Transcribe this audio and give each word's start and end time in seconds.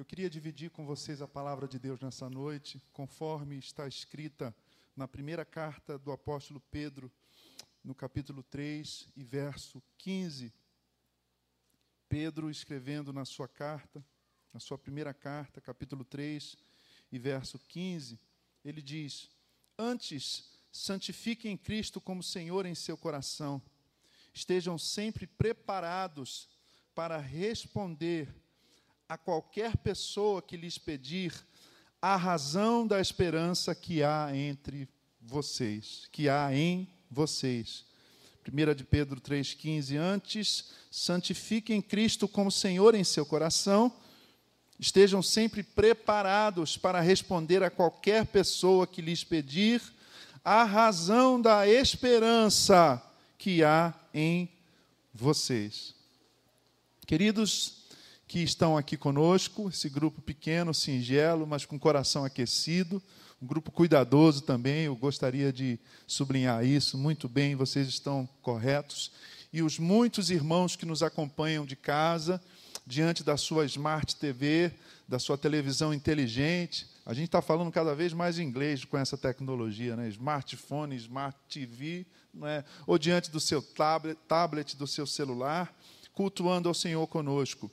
Eu 0.00 0.04
queria 0.06 0.30
dividir 0.30 0.70
com 0.70 0.86
vocês 0.86 1.20
a 1.20 1.28
palavra 1.28 1.68
de 1.68 1.78
Deus 1.78 2.00
nessa 2.00 2.30
noite, 2.30 2.82
conforme 2.90 3.58
está 3.58 3.86
escrita 3.86 4.56
na 4.96 5.06
primeira 5.06 5.44
carta 5.44 5.98
do 5.98 6.10
apóstolo 6.10 6.58
Pedro, 6.70 7.12
no 7.84 7.94
capítulo 7.94 8.42
3 8.42 9.10
e 9.14 9.22
verso 9.22 9.82
15. 9.98 10.54
Pedro 12.08 12.48
escrevendo 12.48 13.12
na 13.12 13.26
sua 13.26 13.46
carta, 13.46 14.02
na 14.54 14.58
sua 14.58 14.78
primeira 14.78 15.12
carta, 15.12 15.60
capítulo 15.60 16.02
3 16.02 16.56
e 17.12 17.18
verso 17.18 17.58
15, 17.58 18.18
ele 18.64 18.80
diz: 18.80 19.28
Antes, 19.78 20.48
santifiquem 20.72 21.58
Cristo 21.58 22.00
como 22.00 22.22
Senhor 22.22 22.64
em 22.64 22.74
seu 22.74 22.96
coração, 22.96 23.60
estejam 24.32 24.78
sempre 24.78 25.26
preparados 25.26 26.48
para 26.94 27.18
responder 27.18 28.34
a 29.10 29.18
qualquer 29.18 29.76
pessoa 29.76 30.40
que 30.40 30.56
lhes 30.56 30.78
pedir 30.78 31.34
a 32.00 32.14
razão 32.14 32.86
da 32.86 33.00
esperança 33.00 33.74
que 33.74 34.04
há 34.04 34.30
entre 34.32 34.88
vocês, 35.20 36.08
que 36.12 36.28
há 36.28 36.54
em 36.54 36.88
vocês. 37.10 37.84
1 38.46 38.72
de 38.72 38.84
Pedro 38.84 39.20
3,15, 39.20 39.98
antes 39.98 40.70
santifiquem 40.92 41.82
Cristo 41.82 42.28
como 42.28 42.52
Senhor 42.52 42.94
em 42.94 43.02
seu 43.02 43.26
coração, 43.26 43.92
estejam 44.78 45.20
sempre 45.20 45.64
preparados 45.64 46.76
para 46.76 47.00
responder 47.00 47.64
a 47.64 47.70
qualquer 47.70 48.26
pessoa 48.26 48.86
que 48.86 49.02
lhes 49.02 49.24
pedir 49.24 49.82
a 50.44 50.62
razão 50.62 51.42
da 51.42 51.66
esperança 51.66 53.02
que 53.36 53.64
há 53.64 53.92
em 54.14 54.48
vocês. 55.12 55.96
Queridos, 57.08 57.79
que 58.30 58.38
estão 58.38 58.78
aqui 58.78 58.96
conosco, 58.96 59.70
esse 59.70 59.88
grupo 59.88 60.22
pequeno, 60.22 60.72
singelo, 60.72 61.48
mas 61.48 61.66
com 61.66 61.76
coração 61.76 62.24
aquecido, 62.24 63.02
um 63.42 63.46
grupo 63.46 63.72
cuidadoso 63.72 64.42
também, 64.42 64.84
eu 64.84 64.94
gostaria 64.94 65.52
de 65.52 65.80
sublinhar 66.06 66.64
isso, 66.64 66.96
muito 66.96 67.28
bem, 67.28 67.56
vocês 67.56 67.88
estão 67.88 68.28
corretos. 68.40 69.10
E 69.52 69.64
os 69.64 69.80
muitos 69.80 70.30
irmãos 70.30 70.76
que 70.76 70.86
nos 70.86 71.02
acompanham 71.02 71.66
de 71.66 71.74
casa, 71.74 72.40
diante 72.86 73.24
da 73.24 73.36
sua 73.36 73.64
Smart 73.64 74.14
TV, 74.14 74.70
da 75.08 75.18
sua 75.18 75.36
televisão 75.36 75.92
inteligente, 75.92 76.86
a 77.04 77.12
gente 77.12 77.26
está 77.26 77.42
falando 77.42 77.72
cada 77.72 77.96
vez 77.96 78.12
mais 78.12 78.38
inglês 78.38 78.84
com 78.84 78.96
essa 78.96 79.18
tecnologia, 79.18 79.96
né? 79.96 80.08
smartphone, 80.08 80.94
smart 80.94 81.36
TV, 81.48 82.06
não 82.32 82.46
é? 82.46 82.64
ou 82.86 82.96
diante 82.96 83.28
do 83.28 83.40
seu 83.40 83.60
tablet, 83.60 84.16
tablet, 84.28 84.76
do 84.76 84.86
seu 84.86 85.04
celular, 85.04 85.76
cultuando 86.14 86.68
ao 86.68 86.74
Senhor 86.74 87.04
conosco. 87.08 87.68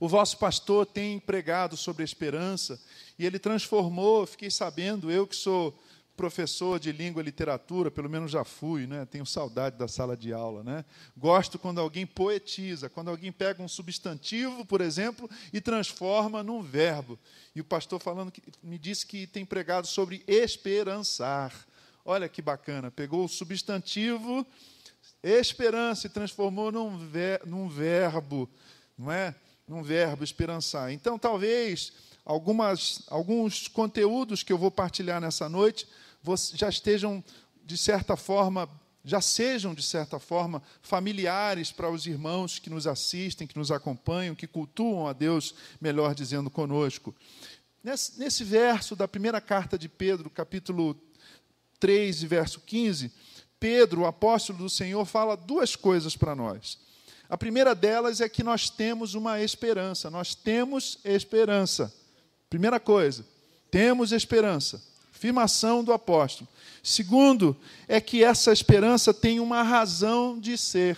O 0.00 0.08
vosso 0.08 0.38
pastor 0.38 0.86
tem 0.86 1.18
pregado 1.18 1.76
sobre 1.76 2.02
a 2.02 2.04
esperança 2.04 2.80
e 3.18 3.26
ele 3.26 3.38
transformou, 3.38 4.26
fiquei 4.26 4.50
sabendo, 4.50 5.10
eu 5.10 5.26
que 5.26 5.34
sou 5.34 5.78
professor 6.16 6.80
de 6.80 6.90
língua 6.90 7.22
e 7.22 7.24
literatura, 7.24 7.92
pelo 7.92 8.10
menos 8.10 8.32
já 8.32 8.42
fui, 8.42 8.88
né? 8.88 9.06
tenho 9.06 9.24
saudade 9.24 9.78
da 9.78 9.86
sala 9.86 10.16
de 10.16 10.32
aula. 10.32 10.64
Né? 10.64 10.84
Gosto 11.16 11.58
quando 11.60 11.80
alguém 11.80 12.04
poetiza, 12.04 12.88
quando 12.88 13.08
alguém 13.08 13.30
pega 13.30 13.62
um 13.62 13.68
substantivo, 13.68 14.64
por 14.64 14.80
exemplo, 14.80 15.30
e 15.52 15.60
transforma 15.60 16.42
num 16.42 16.60
verbo. 16.60 17.16
E 17.54 17.60
o 17.60 17.64
pastor 17.64 18.00
falando 18.00 18.32
que, 18.32 18.42
me 18.62 18.78
disse 18.78 19.06
que 19.06 19.28
tem 19.28 19.46
pregado 19.46 19.86
sobre 19.86 20.24
esperançar. 20.26 21.52
Olha 22.04 22.28
que 22.28 22.42
bacana, 22.42 22.90
pegou 22.90 23.24
o 23.24 23.28
substantivo 23.28 24.44
esperança 25.22 26.06
e 26.06 26.10
transformou 26.10 26.70
num, 26.70 26.96
ver, 26.96 27.42
num 27.44 27.68
verbo, 27.68 28.48
não 28.96 29.10
é? 29.10 29.34
Num 29.68 29.82
verbo 29.82 30.24
esperançar. 30.24 30.90
Então, 30.92 31.18
talvez 31.18 31.92
algumas, 32.24 33.02
alguns 33.08 33.68
conteúdos 33.68 34.42
que 34.42 34.52
eu 34.52 34.58
vou 34.58 34.70
partilhar 34.70 35.20
nessa 35.20 35.48
noite 35.48 35.86
já 36.54 36.68
estejam, 36.68 37.22
de 37.64 37.78
certa 37.78 38.16
forma, 38.16 38.68
já 39.04 39.20
sejam, 39.20 39.74
de 39.74 39.82
certa 39.82 40.18
forma, 40.18 40.62
familiares 40.82 41.70
para 41.70 41.90
os 41.90 42.06
irmãos 42.06 42.58
que 42.58 42.68
nos 42.68 42.86
assistem, 42.86 43.46
que 43.46 43.58
nos 43.58 43.70
acompanham, 43.70 44.34
que 44.34 44.46
cultuam 44.46 45.06
a 45.06 45.12
Deus, 45.12 45.54
melhor 45.80 46.14
dizendo, 46.14 46.50
conosco. 46.50 47.14
Nesse, 47.82 48.18
nesse 48.18 48.44
verso 48.44 48.96
da 48.96 49.06
primeira 49.06 49.40
carta 49.40 49.78
de 49.78 49.88
Pedro, 49.88 50.28
capítulo 50.28 50.96
3 51.78 52.22
e 52.22 52.26
verso 52.26 52.60
15, 52.60 53.12
Pedro, 53.60 54.02
o 54.02 54.06
apóstolo 54.06 54.58
do 54.58 54.70
Senhor, 54.70 55.04
fala 55.04 55.36
duas 55.36 55.76
coisas 55.76 56.16
para 56.16 56.34
nós. 56.34 56.78
A 57.28 57.36
primeira 57.36 57.74
delas 57.74 58.20
é 58.20 58.28
que 58.28 58.42
nós 58.42 58.70
temos 58.70 59.14
uma 59.14 59.42
esperança, 59.42 60.10
nós 60.10 60.34
temos 60.34 60.98
esperança. 61.04 61.92
Primeira 62.48 62.80
coisa, 62.80 63.24
temos 63.70 64.12
esperança. 64.12 64.82
Afirmação 65.14 65.84
do 65.84 65.92
apóstolo. 65.92 66.48
Segundo, 66.82 67.56
é 67.86 68.00
que 68.00 68.24
essa 68.24 68.52
esperança 68.52 69.12
tem 69.12 69.40
uma 69.40 69.62
razão 69.62 70.38
de 70.38 70.56
ser. 70.56 70.96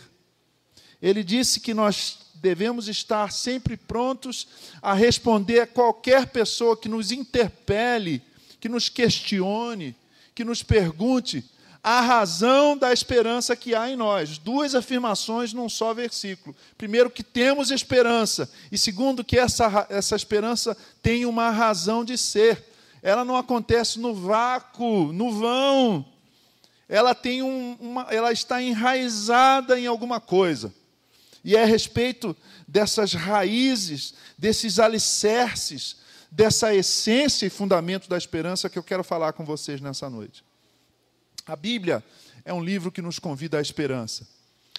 Ele 1.03 1.25
disse 1.25 1.59
que 1.59 1.75
nós 1.75 2.19
devemos 2.35 2.87
estar 2.87 3.33
sempre 3.33 3.77
prontos 3.77 4.47
a 4.81 4.95
responder 4.95 5.61
a 5.61 5.67
qualquer 5.67 6.29
pessoa 6.29 6.77
que 6.77 6.89
nos 6.89 7.11
interpele, 7.11 8.23
que 8.61 8.69
nos 8.69 8.89
questione, 8.89 9.97
que 10.35 10.45
nos 10.45 10.63
pergunte 10.63 11.45
a 11.83 12.01
razão 12.01 12.77
da 12.77 12.93
esperança 12.93 13.57
que 13.57 13.75
há 13.75 13.89
em 13.89 13.97
nós. 13.97 14.37
Duas 14.37 14.75
afirmações 14.75 15.53
num 15.53 15.69
só 15.69 15.95
versículo. 15.95 16.55
Primeiro, 16.77 17.11
que 17.11 17.23
temos 17.23 17.71
esperança. 17.71 18.51
E 18.71 18.77
segundo, 18.77 19.25
que 19.25 19.39
essa, 19.39 19.87
essa 19.89 20.15
esperança 20.15 20.77
tem 21.03 21.25
uma 21.25 21.51
razão 21.51 22.05
de 22.05 22.19
ser. 22.19 22.65
Ela 23.03 23.25
não 23.25 23.37
acontece 23.37 23.99
no 23.99 24.15
vácuo, 24.15 25.11
no 25.13 25.33
vão. 25.33 26.05
Ela, 26.87 27.15
tem 27.15 27.43
um, 27.43 27.77
uma, 27.81 28.03
ela 28.11 28.31
está 28.31 28.61
enraizada 28.61 29.81
em 29.81 29.87
alguma 29.87 30.21
coisa. 30.21 30.75
E 31.43 31.57
é 31.57 31.63
a 31.63 31.67
respeito 31.67 32.37
dessas 32.69 33.15
raízes, 33.15 34.13
desses 34.37 34.79
alicerces, 34.79 35.97
dessa 36.31 36.75
essência 36.75 37.47
e 37.47 37.51
fundamento 37.51 38.07
da 38.07 38.19
esperança 38.19 38.69
que 38.69 38.79
eu 38.79 38.83
quero 38.83 39.03
falar 39.03 39.33
com 39.33 39.47
vocês 39.47 39.81
nessa 39.81 40.11
noite. 40.11 40.45
A 41.51 41.57
Bíblia 41.57 42.01
é 42.45 42.55
um 42.55 42.63
livro 42.63 42.93
que 42.93 43.03
nos 43.03 43.19
convida 43.19 43.59
à 43.59 43.61
esperança. 43.61 44.25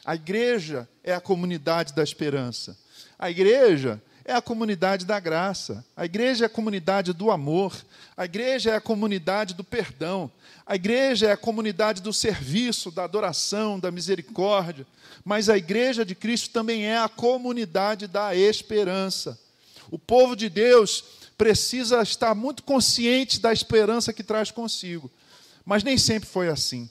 A 0.05 0.15
igreja 0.15 0.87
é 1.03 1.13
a 1.13 1.19
comunidade 1.19 1.91
da 1.91 2.01
esperança. 2.01 2.77
A 3.19 3.29
igreja 3.29 4.01
é 4.23 4.31
a 4.31 4.41
comunidade 4.41 5.05
da 5.05 5.19
graça. 5.19 5.83
A 5.97 6.05
igreja 6.05 6.45
é 6.45 6.47
a 6.47 6.49
comunidade 6.49 7.11
do 7.11 7.29
amor. 7.29 7.75
A 8.15 8.23
igreja 8.23 8.71
é 8.71 8.75
a 8.77 8.79
comunidade 8.79 9.53
do 9.53 9.65
perdão. 9.65 10.31
A 10.65 10.75
igreja 10.75 11.27
é 11.27 11.33
a 11.33 11.37
comunidade 11.37 12.01
do 12.01 12.13
serviço, 12.13 12.89
da 12.89 13.03
adoração, 13.03 13.77
da 13.77 13.91
misericórdia. 13.91 14.87
Mas 15.25 15.49
a 15.49 15.57
igreja 15.57 16.05
de 16.05 16.15
Cristo 16.15 16.51
também 16.51 16.85
é 16.85 16.97
a 16.97 17.09
comunidade 17.09 18.07
da 18.07 18.33
esperança. 18.33 19.37
O 19.91 19.99
povo 19.99 20.37
de 20.37 20.47
Deus 20.47 21.03
precisa 21.37 22.01
estar 22.01 22.33
muito 22.33 22.63
consciente 22.63 23.41
da 23.41 23.51
esperança 23.51 24.13
que 24.13 24.23
traz 24.23 24.51
consigo. 24.51 25.11
Mas 25.65 25.83
nem 25.83 25.97
sempre 25.97 26.27
foi 26.27 26.49
assim. 26.49 26.89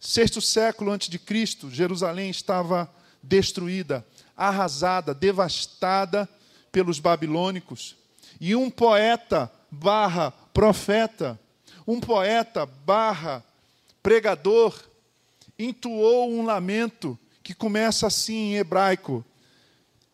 Sexto 0.00 0.40
século 0.40 0.92
antes 0.92 1.08
de 1.08 1.18
Cristo, 1.18 1.70
Jerusalém 1.70 2.30
estava 2.30 2.90
destruída, 3.22 4.06
arrasada, 4.36 5.12
devastada 5.12 6.28
pelos 6.70 7.00
babilônicos. 7.00 7.96
E 8.40 8.54
um 8.54 8.70
poeta 8.70 9.50
barra 9.70 10.30
profeta, 10.30 11.38
um 11.86 12.00
poeta 12.00 12.64
barra 12.64 13.44
pregador, 14.02 14.74
entoou 15.58 16.30
um 16.30 16.44
lamento 16.44 17.18
que 17.42 17.54
começa 17.54 18.06
assim 18.06 18.52
em 18.52 18.56
hebraico. 18.56 19.24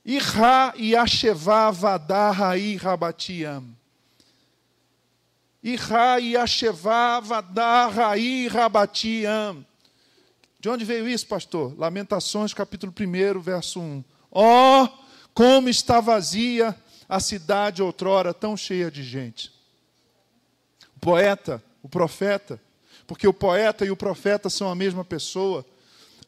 Irra 0.04 0.74
Yashevá 0.78 1.70
Vadar 1.70 2.56
Rabatiam. 2.80 3.64
Irra 5.64 6.18
Yashevá 6.18 7.20
Vadar 7.20 7.90
Rabatiam. 8.50 9.64
De 10.60 10.68
onde 10.68 10.84
veio 10.84 11.08
isso, 11.08 11.26
pastor? 11.26 11.74
Lamentações, 11.78 12.52
capítulo 12.52 12.92
1, 12.92 13.40
verso 13.40 13.80
1. 13.80 14.04
Ó, 14.30 14.84
oh, 14.84 14.88
como 15.32 15.70
está 15.70 16.00
vazia 16.00 16.76
a 17.08 17.18
cidade 17.18 17.82
outrora 17.82 18.34
tão 18.34 18.58
cheia 18.58 18.90
de 18.90 19.02
gente. 19.02 19.50
O 20.96 21.00
poeta, 21.00 21.64
o 21.82 21.88
profeta, 21.88 22.60
porque 23.06 23.26
o 23.26 23.32
poeta 23.32 23.86
e 23.86 23.90
o 23.90 23.96
profeta 23.96 24.50
são 24.50 24.70
a 24.70 24.74
mesma 24.74 25.02
pessoa. 25.02 25.64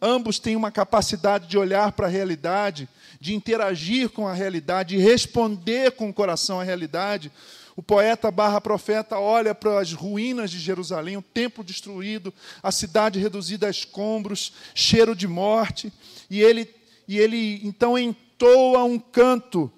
Ambos 0.00 0.38
têm 0.38 0.56
uma 0.56 0.70
capacidade 0.70 1.46
de 1.46 1.58
olhar 1.58 1.92
para 1.92 2.06
a 2.06 2.10
realidade, 2.10 2.88
de 3.20 3.34
interagir 3.34 4.08
com 4.08 4.26
a 4.26 4.32
realidade, 4.32 4.96
de 4.96 5.02
responder 5.02 5.92
com 5.92 6.08
o 6.08 6.14
coração 6.14 6.58
à 6.58 6.64
realidade, 6.64 7.30
o 7.76 7.82
poeta 7.82 8.30
barra 8.30 8.60
profeta 8.60 9.18
olha 9.18 9.54
para 9.54 9.78
as 9.78 9.92
ruínas 9.92 10.50
de 10.50 10.58
Jerusalém, 10.58 11.16
o 11.16 11.22
templo 11.22 11.62
destruído, 11.62 12.32
a 12.62 12.72
cidade 12.72 13.20
reduzida 13.20 13.66
a 13.66 13.70
escombros, 13.70 14.52
cheiro 14.74 15.14
de 15.14 15.28
morte, 15.28 15.92
e 16.30 16.40
ele, 16.40 16.68
e 17.06 17.18
ele 17.18 17.60
então 17.62 17.98
entoa 17.98 18.82
um 18.82 18.98
canto 18.98 19.70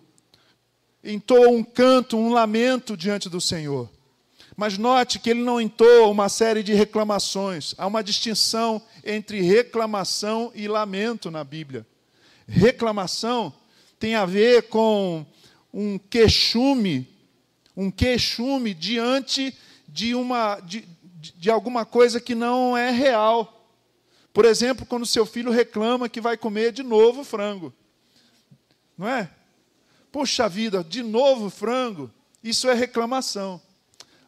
entoa 1.03 1.49
um 1.49 1.63
canto, 1.63 2.17
um 2.17 2.31
lamento 2.31 2.97
diante 2.97 3.29
do 3.29 3.41
Senhor. 3.41 3.89
Mas 4.57 4.77
note 4.77 5.19
que 5.19 5.31
ele 5.31 5.43
não 5.43 5.61
entoa 5.61 6.09
uma 6.09 6.29
série 6.29 6.63
de 6.63 6.75
reclamações. 6.75 7.75
Há 7.79 7.87
uma 7.87 8.03
distinção 8.03 8.83
entre 9.05 9.41
reclamação 9.41 10.51
e 10.55 10.67
lamento 10.67 11.31
na 11.31 11.45
Bíblia. 11.45 11.87
Reclamação 12.47 13.53
tem 14.01 14.15
a 14.15 14.27
ver 14.27 14.65
com 14.65 15.25
um 15.73 15.99
queixume, 15.99 17.07
um 17.81 17.93
queixume 17.93 18.75
diante 18.75 19.57
de, 19.87 20.13
uma, 20.13 20.59
de, 20.59 20.85
de 21.37 21.49
alguma 21.49 21.87
coisa 21.87 22.21
que 22.21 22.35
não 22.35 22.77
é 22.77 22.91
real. 22.91 23.71
Por 24.33 24.45
exemplo, 24.45 24.85
quando 24.85 25.07
seu 25.07 25.25
filho 25.25 25.53
reclama 25.53 26.09
que 26.09 26.21
vai 26.21 26.37
comer 26.37 26.73
de 26.73 26.83
novo 26.83 27.23
frango. 27.23 27.73
Não 28.97 29.07
é? 29.07 29.31
Puxa 30.11 30.49
vida, 30.49 30.83
de 30.83 31.05
novo 31.05 31.49
frango. 31.51 32.11
Isso 32.43 32.69
é 32.69 32.75
reclamação. 32.75 33.63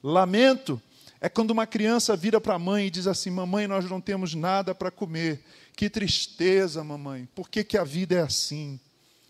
Lamento 0.00 0.80
é 1.20 1.28
quando 1.28 1.50
uma 1.50 1.66
criança 1.66 2.14
vira 2.14 2.40
para 2.40 2.54
a 2.54 2.58
mãe 2.58 2.86
e 2.86 2.90
diz 2.90 3.08
assim: 3.08 3.30
Mamãe, 3.30 3.66
nós 3.66 3.84
não 3.90 4.00
temos 4.00 4.32
nada 4.32 4.72
para 4.76 4.92
comer. 4.92 5.44
Que 5.74 5.90
tristeza, 5.90 6.84
mamãe. 6.84 7.28
Por 7.34 7.50
que, 7.50 7.64
que 7.64 7.76
a 7.76 7.82
vida 7.82 8.14
é 8.14 8.22
assim? 8.22 8.78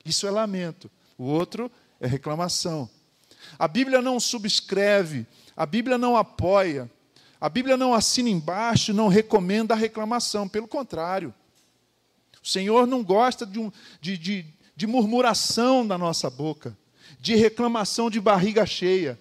Isso 0.05 0.26
é 0.26 0.31
lamento. 0.31 0.90
O 1.16 1.25
outro 1.25 1.73
é 1.99 2.06
reclamação. 2.06 2.88
A 3.58 3.69
Bíblia 3.69 4.00
não 4.00 4.19
subscreve, 4.19 5.26
a 5.56 5.67
Bíblia 5.67 5.99
não 5.99 6.17
apoia, 6.17 6.91
a 7.41 7.49
Bíblia 7.49 7.76
não 7.76 7.94
assina 7.94 8.29
embaixo, 8.29 8.93
não 8.93 9.08
recomenda 9.08 9.75
a 9.75 9.76
reclamação. 9.76 10.49
Pelo 10.49 10.69
contrário. 10.69 11.35
O 12.43 12.49
Senhor 12.49 12.87
não 12.87 13.05
gosta 13.05 13.44
de, 13.44 13.58
um, 13.58 13.70
de, 14.00 14.17
de, 14.17 14.47
de 14.75 14.87
murmuração 14.87 15.87
da 15.87 15.99
nossa 15.99 16.31
boca, 16.31 16.76
de 17.20 17.35
reclamação 17.35 18.08
de 18.08 18.19
barriga 18.19 18.64
cheia 18.64 19.19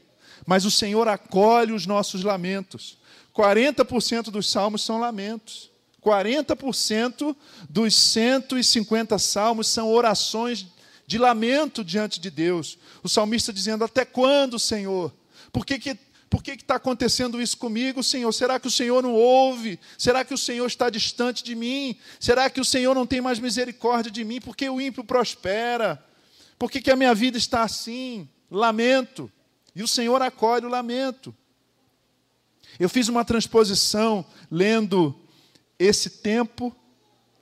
mas 0.49 0.65
o 0.65 0.71
Senhor 0.71 1.07
acolhe 1.07 1.73
os 1.73 1.85
nossos 1.85 2.23
lamentos. 2.23 2.97
40% 3.35 4.31
dos 4.31 4.49
salmos 4.49 4.83
são 4.83 4.99
lamentos. 4.99 5.69
40% 6.03 7.35
dos 7.69 7.95
150 7.95 9.19
salmos 9.19 9.67
são 9.67 9.93
orações 9.93 10.65
de 11.09 11.17
lamento 11.17 11.83
diante 11.83 12.19
de 12.19 12.29
Deus. 12.29 12.77
O 13.01 13.09
salmista 13.09 13.51
dizendo: 13.51 13.83
Até 13.83 14.05
quando, 14.05 14.59
Senhor? 14.59 15.11
Por 15.51 15.65
que, 15.65 15.79
que 15.79 15.97
por 16.29 16.43
que 16.43 16.51
está 16.51 16.75
acontecendo 16.75 17.41
isso 17.41 17.57
comigo, 17.57 18.03
Senhor? 18.03 18.31
Será 18.31 18.59
que 18.59 18.67
o 18.67 18.71
Senhor 18.71 19.01
não 19.01 19.15
ouve? 19.15 19.79
Será 19.97 20.23
que 20.23 20.35
o 20.35 20.37
Senhor 20.37 20.67
está 20.67 20.87
distante 20.87 21.43
de 21.43 21.55
mim? 21.55 21.97
Será 22.19 22.47
que 22.47 22.61
o 22.61 22.65
Senhor 22.65 22.93
não 22.93 23.07
tem 23.07 23.19
mais 23.19 23.39
misericórdia 23.39 24.11
de 24.11 24.23
mim? 24.23 24.39
Por 24.39 24.55
que 24.55 24.69
o 24.69 24.79
ímpio 24.79 25.03
prospera? 25.03 25.99
Por 26.59 26.69
que, 26.69 26.79
que 26.79 26.91
a 26.91 26.95
minha 26.95 27.15
vida 27.15 27.39
está 27.39 27.63
assim? 27.63 28.29
Lamento. 28.51 29.31
E 29.75 29.81
o 29.81 29.87
Senhor 29.87 30.21
acolhe 30.21 30.67
o 30.67 30.69
lamento. 30.69 31.35
Eu 32.79 32.87
fiz 32.87 33.07
uma 33.07 33.25
transposição 33.25 34.23
lendo 34.51 35.19
esse 35.79 36.11
tempo, 36.11 36.75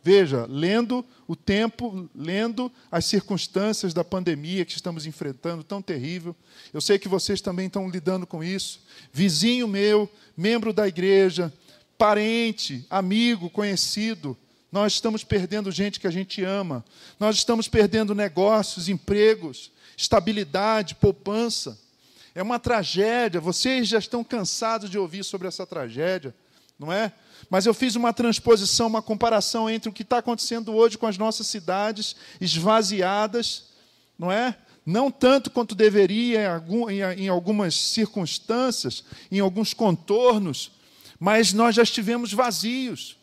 veja, 0.07 0.45
lendo 0.47 1.03
o 1.27 1.35
tempo, 1.35 2.09
lendo 2.15 2.71
as 2.89 3.03
circunstâncias 3.03 3.93
da 3.93 4.05
pandemia 4.05 4.63
que 4.63 4.71
estamos 4.71 5.05
enfrentando, 5.05 5.65
tão 5.65 5.81
terrível. 5.81 6.33
Eu 6.73 6.79
sei 6.79 6.97
que 6.97 7.09
vocês 7.09 7.41
também 7.41 7.67
estão 7.67 7.89
lidando 7.89 8.25
com 8.25 8.41
isso. 8.41 8.79
Vizinho 9.11 9.67
meu, 9.67 10.09
membro 10.37 10.71
da 10.71 10.87
igreja, 10.87 11.53
parente, 11.97 12.85
amigo, 12.89 13.49
conhecido, 13.49 14.37
nós 14.71 14.93
estamos 14.93 15.25
perdendo 15.25 15.73
gente 15.73 15.99
que 15.99 16.07
a 16.07 16.11
gente 16.11 16.41
ama. 16.41 16.85
Nós 17.19 17.35
estamos 17.35 17.67
perdendo 17.67 18.15
negócios, 18.15 18.87
empregos, 18.87 19.73
estabilidade, 19.97 20.95
poupança. 20.95 21.77
É 22.33 22.41
uma 22.41 22.59
tragédia. 22.59 23.41
Vocês 23.41 23.89
já 23.89 23.99
estão 23.99 24.23
cansados 24.23 24.89
de 24.89 24.97
ouvir 24.97 25.25
sobre 25.25 25.49
essa 25.49 25.67
tragédia, 25.67 26.33
não 26.79 26.93
é? 26.93 27.11
Mas 27.49 27.65
eu 27.65 27.73
fiz 27.73 27.95
uma 27.95 28.11
transposição, 28.11 28.87
uma 28.87 29.01
comparação 29.01 29.69
entre 29.69 29.89
o 29.89 29.93
que 29.93 30.01
está 30.01 30.17
acontecendo 30.17 30.73
hoje 30.73 30.97
com 30.97 31.07
as 31.07 31.17
nossas 31.17 31.47
cidades 31.47 32.15
esvaziadas, 32.41 33.65
não 34.19 34.31
é? 34.31 34.57
Não 34.85 35.11
tanto 35.11 35.51
quanto 35.51 35.75
deveria 35.75 36.63
em 37.17 37.27
algumas 37.27 37.75
circunstâncias, 37.75 39.03
em 39.31 39.39
alguns 39.39 39.73
contornos, 39.73 40.71
mas 41.19 41.51
nós 41.53 41.75
já 41.75 41.83
estivemos 41.83 42.31
vazios. 42.31 43.17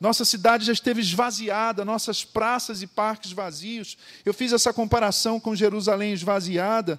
Nossa 0.00 0.24
cidade 0.24 0.66
já 0.66 0.72
esteve 0.72 1.00
esvaziada, 1.00 1.84
nossas 1.84 2.24
praças 2.24 2.82
e 2.82 2.86
parques 2.86 3.32
vazios. 3.32 3.96
Eu 4.24 4.34
fiz 4.34 4.52
essa 4.52 4.72
comparação 4.72 5.38
com 5.40 5.54
Jerusalém 5.54 6.12
esvaziada, 6.12 6.98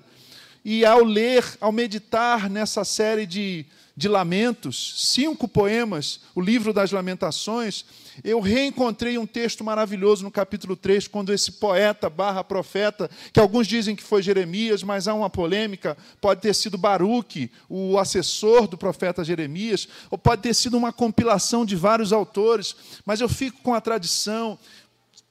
e 0.63 0.83
ao 0.83 1.03
ler, 1.03 1.45
ao 1.61 1.71
meditar 1.71 2.49
nessa 2.49 2.83
série 2.83 3.27
de, 3.27 3.67
de 3.97 4.09
lamentos, 4.09 4.93
cinco 4.97 5.47
poemas, 5.47 6.19
o 6.35 6.41
livro 6.41 6.73
das 6.73 6.91
lamentações, 6.91 7.85
eu 8.23 8.41
reencontrei 8.41 9.17
um 9.17 9.25
texto 9.25 9.63
maravilhoso 9.63 10.23
no 10.23 10.31
capítulo 10.31 10.75
3, 10.75 11.07
quando 11.07 11.31
esse 11.31 11.53
poeta 11.53 12.09
barra 12.09 12.43
profeta, 12.43 13.09
que 13.31 13.39
alguns 13.39 13.67
dizem 13.67 13.95
que 13.95 14.03
foi 14.03 14.21
Jeremias, 14.21 14.83
mas 14.83 15.07
há 15.07 15.13
uma 15.13 15.29
polêmica, 15.29 15.97
pode 16.19 16.41
ter 16.41 16.53
sido 16.53 16.77
Baruque, 16.77 17.49
o 17.69 17.97
assessor 17.97 18.67
do 18.67 18.77
profeta 18.77 19.23
Jeremias, 19.23 19.87
ou 20.11 20.17
pode 20.17 20.41
ter 20.41 20.53
sido 20.53 20.77
uma 20.77 20.91
compilação 20.91 21.65
de 21.65 21.75
vários 21.77 22.11
autores, 22.11 22.75
mas 23.05 23.21
eu 23.21 23.29
fico 23.29 23.61
com 23.61 23.73
a 23.73 23.79
tradição, 23.79 24.59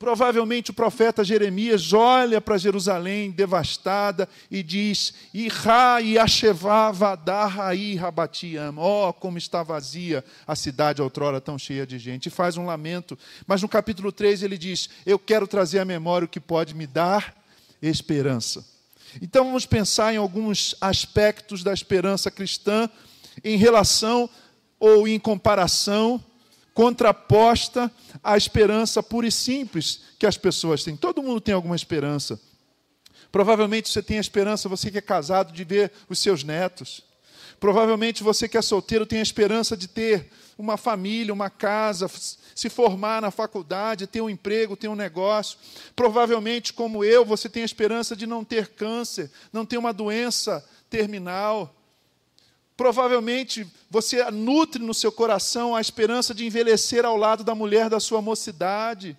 Provavelmente 0.05 0.71
o 0.71 0.75
profeta 0.75 1.25
Jeremias 1.25 1.95
olha 1.95 2.39
para 2.39 2.59
Jerusalém 2.59 3.31
devastada 3.31 4.29
e 4.51 4.63
diz: 4.63 5.15
Irá 5.33 5.99
e 6.03 6.19
Ashevá 6.19 6.91
vadar 6.91 7.49
rabatiam. 7.99 8.77
Oh, 8.77 9.15
como 9.15 9.39
está 9.39 9.63
vazia 9.63 10.23
a 10.47 10.55
cidade 10.55 11.01
outrora 11.01 11.41
tão 11.41 11.59
cheia 11.59 11.87
de 11.87 11.99
gente. 11.99 12.27
E 12.27 12.31
faz 12.31 12.59
um 12.59 12.67
lamento. 12.67 13.19
Mas 13.47 13.63
no 13.63 13.69
capítulo 13.69 14.13
3 14.13 14.43
ele 14.43 14.59
diz: 14.59 14.91
Eu 15.07 15.19
quero 15.19 15.47
trazer 15.47 15.79
à 15.79 15.87
memória 15.87 16.27
o 16.27 16.29
que 16.29 16.39
pode 16.39 16.75
me 16.75 16.87
dar 16.87 17.35
esperança. 17.81 18.63
Então 19.23 19.47
vamos 19.47 19.65
pensar 19.65 20.13
em 20.13 20.19
alguns 20.19 20.77
aspectos 20.83 21.65
da 21.65 21.73
esperança 21.73 22.31
cristã 22.31 22.91
em 23.43 23.57
relação 23.57 24.29
ou 24.79 25.09
em 25.09 25.19
comparação 25.19 26.23
contraposta 26.75 27.91
à 28.23 28.37
esperança 28.37 29.03
pura 29.03 29.29
e 29.29 29.33
simples 29.33 30.01
que 30.19 30.27
as 30.27 30.37
pessoas 30.37 30.83
têm. 30.83 30.97
Todo 30.97 31.23
mundo 31.23 31.41
tem 31.41 31.55
alguma 31.55 31.77
esperança. 31.77 32.39
Provavelmente 33.31 33.89
você 33.89 34.03
tem 34.03 34.19
a 34.19 34.21
esperança, 34.21 34.69
você 34.69 34.91
que 34.91 34.99
é 34.99 35.01
casado, 35.01 35.53
de 35.53 35.65
ver 35.65 35.93
os 36.09 36.19
seus 36.19 36.45
netos. 36.45 37.03
Provavelmente 37.59 38.23
você 38.23 38.49
que 38.49 38.59
é 38.59 38.63
solteiro 38.63 39.07
tem 39.07 39.21
a 39.21 39.23
esperança 39.23 39.77
de 39.77 39.89
ter 39.89 40.31
uma 40.59 40.77
família, 40.77 41.33
uma 41.33 41.51
casa, 41.51 42.11
se 42.55 42.69
formar 42.69 43.23
na 43.23 43.31
faculdade, 43.31 44.07
ter 44.07 44.21
um 44.21 44.31
emprego, 44.31 44.77
ter 44.77 44.89
um 44.89 44.95
negócio. 44.95 45.59
Provavelmente, 45.97 46.73
como 46.73 47.05
eu, 47.05 47.25
você 47.25 47.49
tem 47.49 47.63
a 47.63 47.67
esperança 47.67 48.15
de 48.15 48.27
não 48.27 48.45
ter 48.45 48.69
câncer, 48.69 49.31
não 49.53 49.65
ter 49.65 49.79
uma 49.79 49.93
doença 49.93 50.65
terminal. 50.91 51.75
Provavelmente 52.77 53.67
você 53.89 54.29
nutre 54.31 54.83
no 54.83 54.93
seu 54.93 55.13
coração 55.13 55.77
a 55.77 55.81
esperança 55.81 56.35
de 56.35 56.45
envelhecer 56.45 57.05
ao 57.05 57.17
lado 57.17 57.45
da 57.45 57.55
mulher 57.55 57.89
da 57.89 58.01
sua 58.01 58.21
mocidade. 58.21 59.17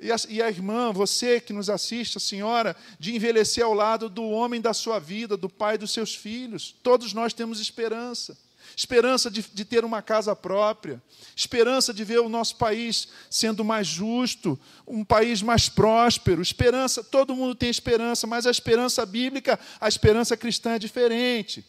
E 0.00 0.10
a, 0.10 0.16
e 0.28 0.42
a, 0.42 0.48
irmã, 0.48 0.92
você 0.92 1.38
que 1.40 1.52
nos 1.52 1.68
assiste, 1.68 2.16
a 2.16 2.20
senhora, 2.20 2.74
de 2.98 3.14
envelhecer 3.14 3.64
ao 3.64 3.74
lado 3.74 4.08
do 4.08 4.24
homem 4.24 4.60
da 4.60 4.72
sua 4.72 4.98
vida, 4.98 5.36
do 5.36 5.48
pai 5.48 5.76
dos 5.76 5.92
seus 5.92 6.14
filhos. 6.14 6.74
Todos 6.82 7.12
nós 7.12 7.32
temos 7.32 7.60
esperança. 7.60 8.36
Esperança 8.76 9.30
de, 9.30 9.42
de 9.42 9.64
ter 9.64 9.84
uma 9.84 10.02
casa 10.02 10.34
própria, 10.34 11.00
esperança 11.36 11.92
de 11.92 12.02
ver 12.02 12.20
o 12.20 12.28
nosso 12.28 12.56
país 12.56 13.08
sendo 13.30 13.64
mais 13.64 13.86
justo, 13.86 14.58
um 14.86 15.04
país 15.04 15.42
mais 15.42 15.68
próspero. 15.68 16.42
Esperança, 16.42 17.04
todo 17.04 17.36
mundo 17.36 17.54
tem 17.54 17.68
esperança, 17.68 18.26
mas 18.26 18.46
a 18.46 18.50
esperança 18.50 19.04
bíblica, 19.06 19.60
a 19.78 19.86
esperança 19.86 20.36
cristã 20.36 20.72
é 20.72 20.78
diferente. 20.78 21.64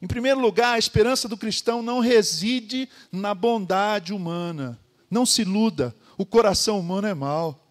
Em 0.00 0.06
primeiro 0.06 0.40
lugar, 0.40 0.74
a 0.74 0.78
esperança 0.78 1.28
do 1.28 1.36
cristão 1.36 1.82
não 1.82 2.00
reside 2.00 2.88
na 3.12 3.34
bondade 3.34 4.12
humana. 4.12 4.78
Não 5.10 5.26
se 5.26 5.42
iluda, 5.42 5.94
o 6.16 6.24
coração 6.24 6.78
humano 6.78 7.06
é 7.06 7.14
mau. 7.14 7.66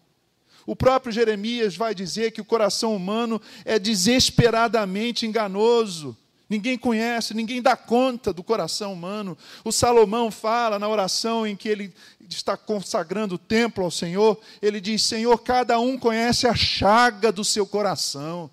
O 0.66 0.76
próprio 0.76 1.12
Jeremias 1.12 1.74
vai 1.74 1.94
dizer 1.94 2.30
que 2.30 2.40
o 2.40 2.44
coração 2.44 2.94
humano 2.94 3.40
é 3.64 3.78
desesperadamente 3.78 5.26
enganoso. 5.26 6.16
Ninguém 6.48 6.76
conhece, 6.76 7.34
ninguém 7.34 7.62
dá 7.62 7.76
conta 7.76 8.32
do 8.32 8.42
coração 8.42 8.92
humano. 8.92 9.36
O 9.64 9.72
Salomão 9.72 10.30
fala 10.30 10.78
na 10.78 10.88
oração 10.88 11.46
em 11.46 11.56
que 11.56 11.68
ele 11.68 11.94
está 12.28 12.56
consagrando 12.56 13.36
o 13.36 13.38
templo 13.38 13.84
ao 13.84 13.90
Senhor, 13.90 14.38
ele 14.60 14.80
diz: 14.80 15.02
Senhor, 15.02 15.36
cada 15.38 15.78
um 15.80 15.98
conhece 15.98 16.46
a 16.46 16.54
chaga 16.54 17.32
do 17.32 17.44
seu 17.44 17.66
coração. 17.66 18.50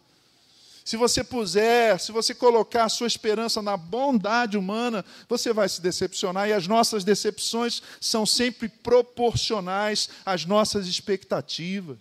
Se 0.88 0.96
você 0.96 1.22
puser, 1.22 2.00
se 2.00 2.14
você 2.14 2.34
colocar 2.34 2.86
a 2.86 2.90
sua 2.90 3.08
esperança 3.08 3.62
na 3.62 3.76
bondade 3.76 4.58
humana, 4.58 5.04
você 5.28 5.52
vai 5.52 5.68
se 5.68 5.82
decepcionar 5.82 6.48
e 6.48 6.54
as 6.54 6.66
nossas 6.66 7.04
decepções 7.04 7.84
são 8.00 8.26
sempre 8.26 8.70
proporcionais 8.70 10.08
às 10.26 10.46
nossas 10.46 10.88
expectativas. 10.88 11.98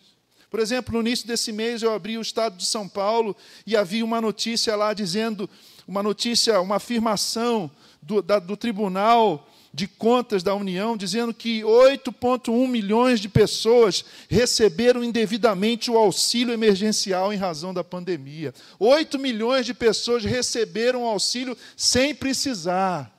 Por 0.48 0.60
exemplo, 0.60 0.94
no 0.94 1.00
início 1.00 1.26
desse 1.26 1.50
mês 1.50 1.82
eu 1.82 1.92
abri 1.92 2.16
o 2.16 2.20
estado 2.20 2.56
de 2.56 2.64
São 2.64 2.88
Paulo 2.88 3.34
e 3.66 3.76
havia 3.76 4.04
uma 4.04 4.20
notícia 4.20 4.76
lá 4.76 4.94
dizendo, 4.94 5.50
uma 5.84 6.00
notícia, 6.00 6.60
uma 6.60 6.76
afirmação 6.76 7.68
do, 8.00 8.22
da, 8.22 8.38
do 8.38 8.56
Tribunal 8.56 9.50
de 9.76 9.86
Contas 9.86 10.42
da 10.42 10.54
União, 10.54 10.96
dizendo 10.96 11.34
que 11.34 11.60
8,1 11.60 12.66
milhões 12.66 13.20
de 13.20 13.28
pessoas 13.28 14.02
receberam 14.26 15.04
indevidamente 15.04 15.90
o 15.90 15.98
auxílio 15.98 16.54
emergencial 16.54 17.30
em 17.30 17.36
razão 17.36 17.74
da 17.74 17.84
pandemia. 17.84 18.54
8 18.78 19.18
milhões 19.18 19.66
de 19.66 19.74
pessoas 19.74 20.24
receberam 20.24 21.02
o 21.02 21.06
auxílio 21.06 21.54
sem 21.76 22.14
precisar. 22.14 23.14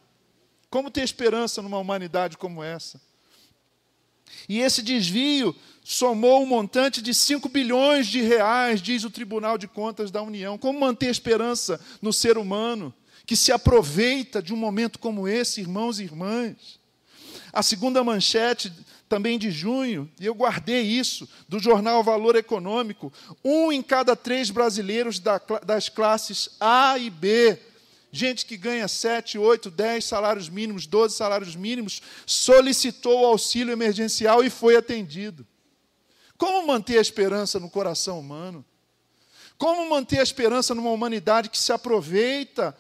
Como 0.68 0.90
ter 0.90 1.04
esperança 1.04 1.62
numa 1.62 1.78
humanidade 1.78 2.40
como 2.40 2.64
essa? 2.64 3.00
E 4.50 4.60
esse 4.60 4.82
desvio 4.82 5.56
somou 5.84 6.42
um 6.42 6.48
montante 6.48 7.04
de 7.04 7.14
5 7.14 7.48
bilhões 7.50 8.08
de 8.08 8.24
reais, 8.24 8.82
diz 8.82 9.04
o 9.04 9.12
Tribunal 9.12 9.60
de 9.60 9.68
Contas 9.68 10.10
da 10.10 10.24
União. 10.24 10.58
Como 10.58 10.80
manter 10.80 11.12
esperança 11.12 11.80
no 12.02 12.12
ser 12.12 12.36
humano 12.36 12.92
que 13.28 13.36
se 13.36 13.52
aproveita 13.52 14.42
de 14.42 14.54
um 14.54 14.58
momento 14.58 14.98
como 14.98 15.28
esse, 15.28 15.60
irmãos 15.62 16.00
e 16.00 16.04
irmãs? 16.04 16.80
A 17.52 17.62
segunda 17.62 18.02
manchete, 18.02 18.74
também 19.10 19.38
de 19.38 19.52
junho, 19.52 20.10
e 20.20 20.26
eu 20.26 20.34
guardei 20.34 20.82
isso, 20.82 21.28
do 21.48 21.60
jornal 21.60 22.02
Valor 22.02 22.38
Econômico: 22.38 23.12
um 23.44 23.70
em 23.72 23.84
cada 23.84 24.16
três 24.16 24.50
brasileiros 24.50 25.20
das 25.20 25.90
classes 25.90 26.56
A 26.60 26.98
e 26.98 27.10
B 27.10 27.60
gente 28.10 28.46
que 28.46 28.58
ganha 28.58 28.88
7, 28.88 29.38
8, 29.38 29.70
10 29.70 30.04
salários 30.04 30.50
mínimos, 30.50 30.88
12 30.88 31.16
salários 31.16 31.56
mínimos, 31.56 32.02
solicitou 32.26 33.22
o 33.22 33.26
auxílio 33.26 33.72
emergencial 33.72 34.44
e 34.44 34.50
foi 34.50 34.76
atendido. 34.76 35.46
Como 36.38 36.66
manter 36.66 36.98
a 36.98 37.02
esperança 37.02 37.60
no 37.60 37.70
coração 37.70 38.20
humano? 38.20 38.66
Como 39.58 39.90
manter 39.90 40.20
a 40.20 40.24
esperança 40.24 40.74
numa 40.74 40.90
humanidade 40.90 41.50
que 41.50 41.60
se 41.60 41.72
aproveita 41.72 42.76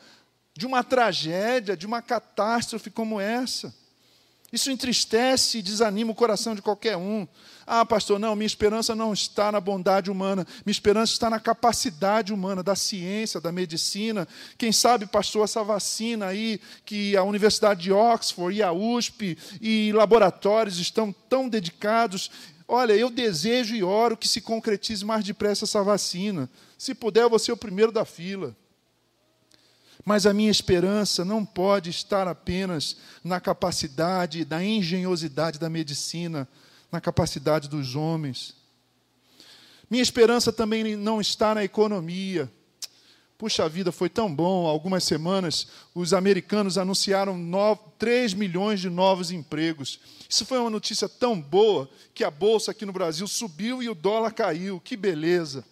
de 0.57 0.65
uma 0.65 0.83
tragédia, 0.83 1.77
de 1.77 1.85
uma 1.85 2.01
catástrofe 2.01 2.89
como 2.89 3.19
essa? 3.21 3.73
Isso 4.51 4.71
entristece 4.71 5.57
e 5.57 5.61
desanima 5.61 6.11
o 6.11 6.15
coração 6.15 6.55
de 6.55 6.61
qualquer 6.61 6.95
um. 6.95 7.27
Ah, 7.65 7.85
pastor, 7.85 8.17
não, 8.17 8.33
minha 8.33 8.47
esperança 8.47 8.95
não 8.95 9.11
está 9.11 9.51
na 9.51 9.59
bondade 9.59 10.09
humana, 10.09 10.47
minha 10.65 10.71
esperança 10.71 11.11
está 11.11 11.29
na 11.29 11.37
capacidade 11.37 12.33
humana, 12.33 12.63
da 12.63 12.73
ciência, 12.73 13.41
da 13.41 13.51
medicina. 13.51 14.25
Quem 14.57 14.71
sabe, 14.71 15.05
pastor, 15.05 15.43
essa 15.43 15.63
vacina 15.63 16.27
aí 16.27 16.61
que 16.85 17.15
a 17.17 17.23
Universidade 17.23 17.81
de 17.81 17.91
Oxford 17.91 18.57
e 18.57 18.63
a 18.63 18.71
USP 18.71 19.37
e 19.61 19.91
laboratórios 19.93 20.79
estão 20.79 21.13
tão 21.29 21.47
dedicados 21.47 22.31
Olha, 22.69 22.91
eu 22.91 23.09
desejo 23.09 23.73
e 23.75 23.81
oro 23.81 24.17
que 24.17 24.27
se 24.27 24.41
concretize 24.41 25.05
mais 25.05 25.23
depressa 25.23 25.63
essa 25.63 25.81
vacina. 25.81 26.49
Se 26.77 26.93
puder, 26.93 27.29
vou 27.29 27.39
ser 27.39 27.53
o 27.53 27.57
primeiro 27.57 27.93
da 27.93 28.03
fila. 28.03 28.53
Mas 30.07 30.25
a 30.25 30.33
minha 30.33 30.49
esperança 30.49 31.25
não 31.25 31.43
pode 31.43 31.89
estar 31.89 32.29
apenas 32.29 32.95
na 33.21 33.41
capacidade, 33.41 34.47
na 34.49 34.63
engenhosidade 34.63 35.59
da 35.59 35.69
medicina, 35.69 36.47
na 36.89 37.01
capacidade 37.01 37.67
dos 37.67 37.93
homens. 37.93 38.55
Minha 39.89 40.01
esperança 40.01 40.53
também 40.53 40.95
não 40.95 41.19
está 41.19 41.53
na 41.53 41.61
economia. 41.61 42.49
Puxa 43.37 43.67
vida, 43.67 43.91
foi 43.91 44.07
tão 44.07 44.33
bom. 44.33 44.65
Algumas 44.65 45.03
semanas, 45.03 45.67
os 45.93 46.13
americanos 46.13 46.77
anunciaram 46.77 47.37
3 47.97 48.33
milhões 48.33 48.79
de 48.79 48.89
novos 48.89 49.29
empregos. 49.29 49.99
Isso 50.29 50.45
foi 50.45 50.57
uma 50.57 50.69
notícia 50.69 51.09
tão 51.09 51.37
boa 51.37 51.89
que 52.13 52.23
a 52.23 52.31
bolsa 52.31 52.71
aqui 52.71 52.85
no 52.85 52.93
Brasil 52.93 53.27
subiu 53.27 53.83
e 53.83 53.89
o 53.89 53.93
dólar 53.93 54.31
caiu. 54.31 54.79
Que 54.79 54.95
beleza. 54.95 55.65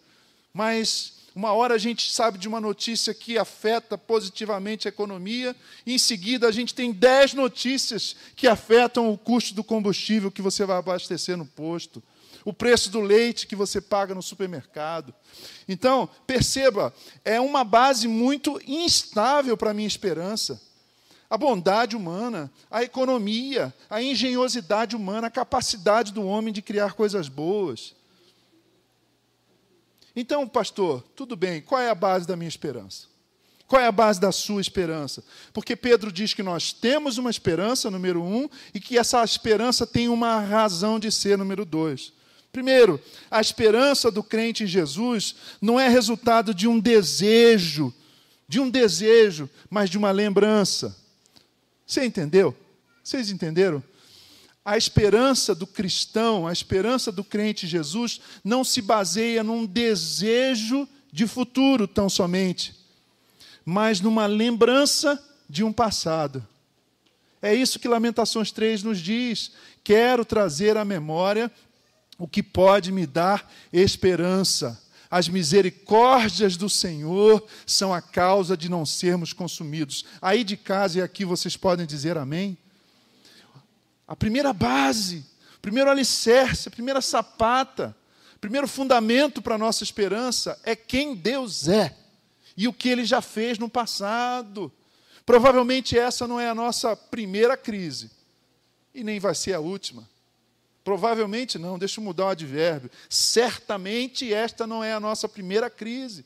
Mas 0.53 1.14
uma 1.35 1.51
hora 1.51 1.75
a 1.75 1.77
gente 1.77 2.11
sabe 2.11 2.37
de 2.37 2.47
uma 2.47 2.61
notícia 2.61 3.13
que 3.13 3.37
afeta 3.37 3.97
positivamente 3.97 4.87
a 4.87 4.89
economia, 4.89 5.55
em 5.85 5.97
seguida 5.97 6.47
a 6.47 6.51
gente 6.51 6.73
tem 6.73 6.93
10 6.93 7.33
notícias 7.33 8.15
que 8.35 8.47
afetam 8.47 9.11
o 9.11 9.17
custo 9.17 9.53
do 9.53 9.63
combustível 9.63 10.31
que 10.31 10.41
você 10.41 10.65
vai 10.65 10.77
abastecer 10.77 11.35
no 11.35 11.45
posto 11.45 12.01
o 12.45 12.53
preço 12.53 12.91
do 12.91 13.01
leite 13.01 13.47
que 13.47 13.55
você 13.55 13.81
paga 13.81 14.13
no 14.13 14.21
supermercado. 14.21 15.11
Então, 15.67 16.07
perceba, 16.27 16.93
é 17.25 17.41
uma 17.41 17.63
base 17.63 18.07
muito 18.07 18.61
instável 18.67 19.57
para 19.57 19.71
a 19.71 19.73
minha 19.73 19.87
esperança. 19.87 20.61
A 21.27 21.39
bondade 21.39 21.95
humana, 21.95 22.51
a 22.69 22.83
economia, 22.83 23.73
a 23.89 23.99
engenhosidade 23.99 24.95
humana, 24.95 25.25
a 25.25 25.31
capacidade 25.31 26.13
do 26.13 26.23
homem 26.23 26.53
de 26.53 26.61
criar 26.61 26.93
coisas 26.93 27.27
boas. 27.27 27.95
Então, 30.15 30.47
pastor, 30.47 31.03
tudo 31.15 31.35
bem, 31.35 31.61
qual 31.61 31.81
é 31.81 31.89
a 31.89 31.95
base 31.95 32.25
da 32.25 32.35
minha 32.35 32.47
esperança? 32.47 33.07
Qual 33.67 33.81
é 33.81 33.87
a 33.87 33.91
base 33.91 34.21
da 34.21 34.31
sua 34.31 34.61
esperança? 34.61 35.23
Porque 35.51 35.75
Pedro 35.75 36.11
diz 36.11 36.33
que 36.33 36.43
nós 36.43 36.71
temos 36.71 37.17
uma 37.17 37.31
esperança, 37.31 37.89
número 37.89 38.23
um, 38.23 38.47
e 38.73 38.79
que 38.79 38.97
essa 38.97 39.23
esperança 39.23 39.87
tem 39.87 40.07
uma 40.07 40.39
razão 40.39 40.99
de 40.99 41.11
ser, 41.11 41.37
número 41.37 41.65
dois. 41.65 42.13
Primeiro, 42.51 43.01
a 43.29 43.41
esperança 43.41 44.09
do 44.11 44.23
crente 44.23 44.63
em 44.63 44.67
Jesus 44.67 45.35
não 45.59 45.79
é 45.79 45.89
resultado 45.89 46.53
de 46.53 46.67
um 46.67 46.79
desejo, 46.79 47.93
de 48.47 48.59
um 48.59 48.69
desejo, 48.69 49.49
mas 49.69 49.89
de 49.89 49.97
uma 49.97 50.11
lembrança. 50.11 50.95
Você 51.85 52.05
entendeu? 52.05 52.55
Vocês 53.03 53.29
entenderam? 53.29 53.83
A 54.65 54.75
esperança 54.75 55.53
do 55.53 55.67
cristão, 55.67 56.47
a 56.47 56.51
esperança 56.51 57.11
do 57.11 57.23
crente 57.23 57.67
Jesus, 57.67 58.19
não 58.43 58.63
se 58.63 58.81
baseia 58.81 59.43
num 59.43 59.63
desejo 59.63 60.89
de 61.11 61.27
futuro 61.27 61.87
tão 61.87 62.09
somente, 62.09 62.75
mas 63.63 64.01
numa 64.01 64.25
lembrança 64.25 65.23
de 65.47 65.63
um 65.63 65.71
passado. 65.71 66.45
É 67.41 67.53
isso 67.53 67.77
que 67.77 67.87
Lamentações 67.87 68.51
3 68.51 68.81
nos 68.81 68.99
diz. 68.99 69.51
Quero 69.83 70.25
trazer 70.25 70.77
à 70.77 70.83
memória 70.83 71.51
o 72.17 72.27
que 72.27 72.41
pode 72.41 72.91
me 72.91 73.05
dar 73.05 73.51
esperança. 73.71 74.81
As 75.11 75.29
misericórdias 75.29 76.57
do 76.57 76.67
Senhor 76.67 77.45
são 77.67 77.93
a 77.93 78.01
causa 78.01 78.57
de 78.57 78.67
não 78.67 78.83
sermos 78.83 79.31
consumidos. 79.31 80.05
Aí 80.19 80.43
de 80.43 80.57
casa 80.57 80.97
e 80.97 81.01
aqui 81.03 81.23
vocês 81.23 81.55
podem 81.55 81.85
dizer 81.85 82.17
amém? 82.17 82.57
A 84.07 84.15
primeira 84.15 84.53
base, 84.53 85.25
o 85.57 85.59
primeiro 85.59 85.89
alicerce, 85.89 86.67
a 86.67 86.71
primeira 86.71 87.01
sapata, 87.01 87.95
o 88.35 88.39
primeiro 88.39 88.67
fundamento 88.67 89.41
para 89.41 89.55
a 89.55 89.57
nossa 89.57 89.83
esperança 89.83 90.59
é 90.63 90.75
quem 90.75 91.15
Deus 91.15 91.67
é 91.67 91.95
e 92.55 92.67
o 92.67 92.73
que 92.73 92.89
Ele 92.89 93.03
já 93.03 93.21
fez 93.21 93.57
no 93.57 93.69
passado. 93.69 94.71
Provavelmente 95.25 95.97
essa 95.97 96.27
não 96.27 96.39
é 96.39 96.47
a 96.47 96.55
nossa 96.55 96.95
primeira 96.95 97.57
crise 97.57 98.11
e 98.93 99.03
nem 99.03 99.19
vai 99.19 99.33
ser 99.33 99.53
a 99.53 99.59
última. 99.59 100.07
Provavelmente 100.83 101.57
não, 101.57 101.79
deixa 101.79 101.99
eu 101.99 102.03
mudar 102.03 102.25
o 102.25 102.29
advérbio. 102.29 102.91
Certamente 103.09 104.31
esta 104.31 104.67
não 104.67 104.83
é 104.83 104.93
a 104.93 104.99
nossa 104.99 105.27
primeira 105.27 105.67
crise 105.67 106.23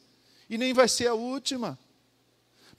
e 0.50 0.58
nem 0.58 0.74
vai 0.74 0.90
ser 0.90 1.08
a 1.08 1.14
última. 1.14 1.80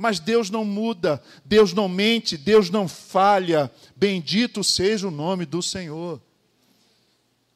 Mas 0.01 0.19
Deus 0.19 0.49
não 0.49 0.65
muda, 0.65 1.23
Deus 1.45 1.75
não 1.75 1.87
mente, 1.87 2.39
Deus 2.39 2.71
não 2.71 2.89
falha. 2.89 3.71
Bendito 3.95 4.65
seja 4.65 5.07
o 5.07 5.11
nome 5.11 5.45
do 5.45 5.61
Senhor. 5.61 6.19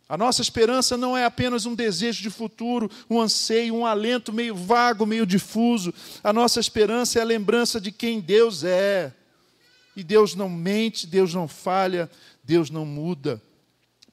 A 0.07 0.19
nossa 0.19 0.43
esperança 0.43 0.95
não 0.95 1.17
é 1.17 1.25
apenas 1.25 1.65
um 1.65 1.75
desejo 1.75 2.23
de 2.23 2.29
futuro, 2.29 2.91
um 3.09 3.19
anseio, 3.19 3.75
um 3.75 3.87
alento 3.87 4.31
meio 4.31 4.55
vago, 4.55 5.07
meio 5.07 5.25
difuso. 5.25 5.95
A 6.23 6.35
nossa 6.35 6.61
esperança 6.61 7.19
é 7.19 7.23
a 7.23 7.25
lembrança 7.25 7.81
de 7.81 7.91
quem 7.91 8.21
Deus 8.21 8.63
é. 8.63 9.11
E 9.97 10.05
Deus 10.05 10.35
não 10.35 10.51
mente, 10.51 11.07
Deus 11.07 11.33
não 11.33 11.49
falha, 11.49 12.11
Deus 12.43 12.69
não 12.69 12.85
muda. 12.85 13.41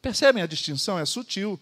Percebem 0.02 0.42
a 0.42 0.48
distinção? 0.48 0.98
É 0.98 1.06
sutil. 1.06 1.60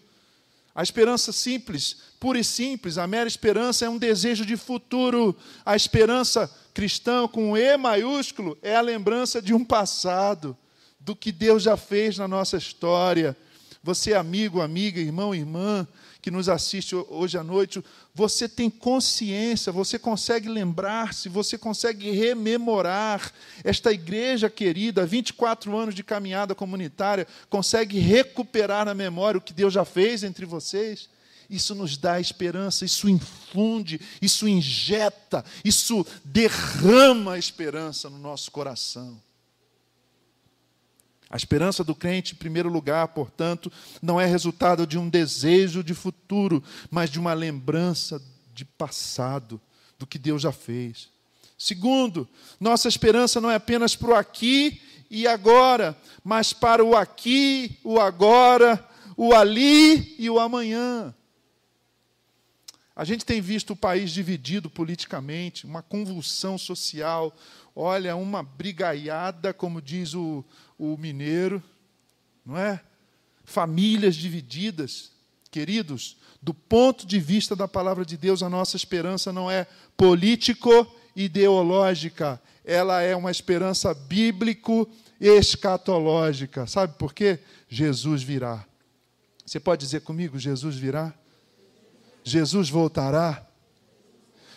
A 0.74 0.82
esperança 0.82 1.32
simples, 1.32 1.96
pura 2.18 2.38
e 2.38 2.44
simples, 2.44 2.96
a 2.96 3.06
mera 3.06 3.28
esperança 3.28 3.84
é 3.84 3.88
um 3.88 3.98
desejo 3.98 4.46
de 4.46 4.56
futuro. 4.56 5.36
A 5.64 5.74
esperança 5.74 6.50
cristã, 6.72 7.26
com 7.26 7.56
E 7.56 7.76
maiúsculo, 7.76 8.56
é 8.62 8.76
a 8.76 8.80
lembrança 8.80 9.42
de 9.42 9.52
um 9.52 9.64
passado, 9.64 10.56
do 10.98 11.16
que 11.16 11.32
Deus 11.32 11.62
já 11.62 11.76
fez 11.76 12.18
na 12.18 12.28
nossa 12.28 12.56
história. 12.56 13.36
Você, 13.82 14.14
amigo, 14.14 14.60
amiga, 14.60 15.00
irmão, 15.00 15.34
irmã, 15.34 15.88
que 16.20 16.30
nos 16.30 16.48
assiste 16.48 16.94
hoje 16.94 17.38
à 17.38 17.42
noite, 17.42 17.82
você 18.14 18.48
tem 18.48 18.68
consciência, 18.68 19.72
você 19.72 19.98
consegue 19.98 20.48
lembrar-se, 20.48 21.28
você 21.28 21.56
consegue 21.56 22.10
rememorar. 22.10 23.32
Esta 23.64 23.92
igreja 23.92 24.50
querida, 24.50 25.06
24 25.06 25.76
anos 25.76 25.94
de 25.94 26.02
caminhada 26.02 26.54
comunitária, 26.54 27.26
consegue 27.48 27.98
recuperar 27.98 28.84
na 28.84 28.94
memória 28.94 29.38
o 29.38 29.42
que 29.42 29.52
Deus 29.52 29.72
já 29.72 29.84
fez 29.84 30.22
entre 30.22 30.44
vocês? 30.44 31.08
Isso 31.48 31.74
nos 31.74 31.96
dá 31.96 32.20
esperança, 32.20 32.84
isso 32.84 33.08
infunde, 33.08 34.00
isso 34.22 34.46
injeta, 34.46 35.44
isso 35.64 36.06
derrama 36.24 37.38
esperança 37.38 38.08
no 38.08 38.18
nosso 38.18 38.52
coração. 38.52 39.20
A 41.30 41.36
esperança 41.36 41.84
do 41.84 41.94
crente, 41.94 42.34
em 42.34 42.36
primeiro 42.36 42.68
lugar, 42.68 43.06
portanto, 43.08 43.70
não 44.02 44.20
é 44.20 44.26
resultado 44.26 44.84
de 44.84 44.98
um 44.98 45.08
desejo 45.08 45.84
de 45.84 45.94
futuro, 45.94 46.60
mas 46.90 47.08
de 47.08 47.20
uma 47.20 47.32
lembrança 47.32 48.20
de 48.52 48.64
passado, 48.64 49.60
do 49.96 50.06
que 50.06 50.18
Deus 50.18 50.42
já 50.42 50.50
fez. 50.50 51.08
Segundo, 51.56 52.28
nossa 52.58 52.88
esperança 52.88 53.40
não 53.40 53.50
é 53.50 53.54
apenas 53.54 53.94
para 53.94 54.10
o 54.10 54.14
aqui 54.14 54.80
e 55.10 55.26
agora, 55.26 55.96
mas 56.24 56.52
para 56.52 56.82
o 56.82 56.96
aqui, 56.96 57.78
o 57.84 58.00
agora, 58.00 58.84
o 59.16 59.34
ali 59.34 60.16
e 60.18 60.28
o 60.30 60.40
amanhã. 60.40 61.14
A 63.00 63.04
gente 63.04 63.24
tem 63.24 63.40
visto 63.40 63.72
o 63.72 63.76
país 63.76 64.10
dividido 64.10 64.68
politicamente, 64.68 65.64
uma 65.64 65.80
convulsão 65.80 66.58
social, 66.58 67.34
olha, 67.74 68.14
uma 68.14 68.42
brigaiada, 68.42 69.54
como 69.54 69.80
diz 69.80 70.12
o, 70.12 70.44
o 70.78 70.98
mineiro, 70.98 71.62
não 72.44 72.58
é? 72.58 72.78
Famílias 73.42 74.14
divididas. 74.14 75.12
Queridos, 75.50 76.18
do 76.42 76.52
ponto 76.52 77.06
de 77.06 77.18
vista 77.18 77.56
da 77.56 77.66
palavra 77.66 78.04
de 78.04 78.18
Deus, 78.18 78.42
a 78.42 78.50
nossa 78.50 78.76
esperança 78.76 79.32
não 79.32 79.50
é 79.50 79.66
político-ideológica, 79.96 82.38
ela 82.62 83.00
é 83.00 83.16
uma 83.16 83.30
esperança 83.30 83.94
bíblico-escatológica. 83.94 86.66
Sabe 86.66 86.98
por 86.98 87.14
quê? 87.14 87.38
Jesus 87.66 88.22
virá. 88.22 88.62
Você 89.46 89.58
pode 89.58 89.86
dizer 89.86 90.02
comigo: 90.02 90.38
Jesus 90.38 90.76
virá? 90.76 91.14
Jesus 92.24 92.68
voltará? 92.68 93.46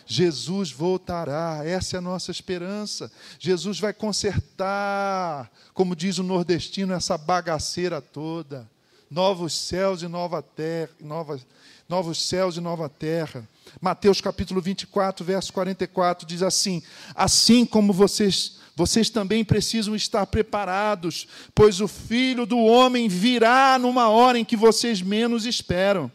Jesus 0.06 0.70
voltará, 0.70 1.62
essa 1.64 1.96
é 1.96 1.98
a 1.98 2.02
nossa 2.02 2.30
esperança. 2.30 3.10
Jesus 3.38 3.80
vai 3.80 3.92
consertar, 3.92 5.50
como 5.72 5.96
diz 5.96 6.18
o 6.18 6.22
nordestino, 6.22 6.92
essa 6.92 7.16
bagaceira 7.16 8.00
toda. 8.00 8.68
Novos 9.10 9.54
céus 9.54 10.02
e 10.02 10.08
nova 10.08 10.42
terra, 10.42 10.90
novas, 11.00 11.46
novos 11.88 12.22
céus 12.26 12.56
e 12.56 12.60
nova 12.60 12.88
terra. 12.88 13.48
Mateus 13.80 14.20
capítulo 14.20 14.60
24, 14.60 15.24
verso 15.24 15.52
44 15.52 16.26
diz 16.26 16.42
assim: 16.42 16.82
Assim 17.14 17.64
como 17.64 17.92
vocês 17.92 18.58
vocês 18.76 19.08
também 19.08 19.44
precisam 19.44 19.94
estar 19.94 20.26
preparados, 20.26 21.28
pois 21.54 21.80
o 21.80 21.86
filho 21.86 22.44
do 22.44 22.58
homem 22.58 23.06
virá 23.06 23.78
numa 23.78 24.08
hora 24.08 24.36
em 24.36 24.44
que 24.44 24.56
vocês 24.56 25.00
menos 25.00 25.46
esperam. 25.46 26.10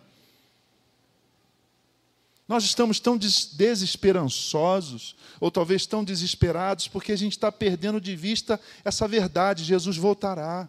Nós 2.50 2.63
estamos 2.63 3.00
tão 3.00 3.15
desesperançosos, 3.15 5.15
ou 5.39 5.51
talvez 5.51 5.86
tão 5.86 6.03
desesperados, 6.03 6.88
porque 6.88 7.12
a 7.12 7.15
gente 7.15 7.34
está 7.34 7.51
perdendo 7.51 8.01
de 8.01 8.15
vista 8.15 8.60
essa 8.84 9.08
verdade: 9.08 9.63
Jesus 9.63 9.98
voltará. 9.98 10.68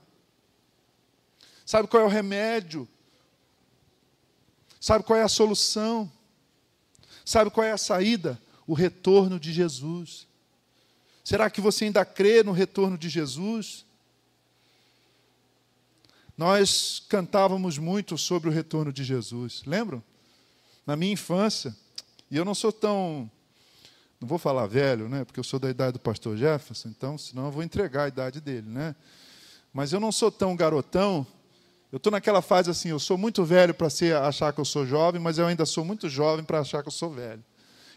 Sabe 1.64 1.88
qual 1.88 2.02
é 2.02 2.06
o 2.06 2.10
remédio? 2.10 2.86
Sabe 4.78 5.04
qual 5.04 5.18
é 5.18 5.22
a 5.22 5.28
solução? 5.28 6.12
Sabe 7.24 7.50
qual 7.50 7.66
é 7.66 7.72
a 7.72 7.78
saída? 7.78 8.38
O 8.66 8.74
retorno 8.74 9.40
de 9.40 9.50
Jesus. 9.50 10.26
Será 11.24 11.48
que 11.48 11.62
você 11.62 11.86
ainda 11.86 12.04
crê 12.04 12.42
no 12.42 12.52
retorno 12.52 12.98
de 12.98 13.08
Jesus? 13.08 13.86
Nós 16.36 17.02
cantávamos 17.08 17.78
muito 17.78 18.18
sobre 18.18 18.50
o 18.50 18.52
retorno 18.52 18.92
de 18.92 19.02
Jesus, 19.02 19.62
lembram? 19.64 20.09
Na 20.86 20.96
minha 20.96 21.12
infância, 21.12 21.74
e 22.30 22.36
eu 22.36 22.44
não 22.44 22.54
sou 22.54 22.72
tão, 22.72 23.30
não 24.20 24.28
vou 24.28 24.38
falar 24.38 24.66
velho, 24.66 25.08
né, 25.08 25.24
porque 25.24 25.40
eu 25.40 25.44
sou 25.44 25.58
da 25.58 25.70
idade 25.70 25.94
do 25.94 25.98
pastor 26.00 26.36
Jefferson, 26.36 26.88
então, 26.88 27.18
senão 27.18 27.46
eu 27.46 27.50
vou 27.50 27.62
entregar 27.62 28.04
a 28.04 28.08
idade 28.08 28.40
dele, 28.40 28.68
né? 28.68 28.94
Mas 29.72 29.92
eu 29.92 30.00
não 30.00 30.10
sou 30.10 30.30
tão 30.30 30.56
garotão, 30.56 31.26
eu 31.92 31.96
estou 31.96 32.10
naquela 32.10 32.40
fase 32.40 32.70
assim, 32.70 32.90
eu 32.90 33.00
sou 33.00 33.18
muito 33.18 33.44
velho 33.44 33.74
para 33.74 33.88
achar 34.26 34.52
que 34.52 34.60
eu 34.60 34.64
sou 34.64 34.86
jovem, 34.86 35.20
mas 35.20 35.38
eu 35.38 35.46
ainda 35.46 35.66
sou 35.66 35.84
muito 35.84 36.08
jovem 36.08 36.44
para 36.44 36.60
achar 36.60 36.82
que 36.82 36.88
eu 36.88 36.92
sou 36.92 37.10
velho. 37.10 37.44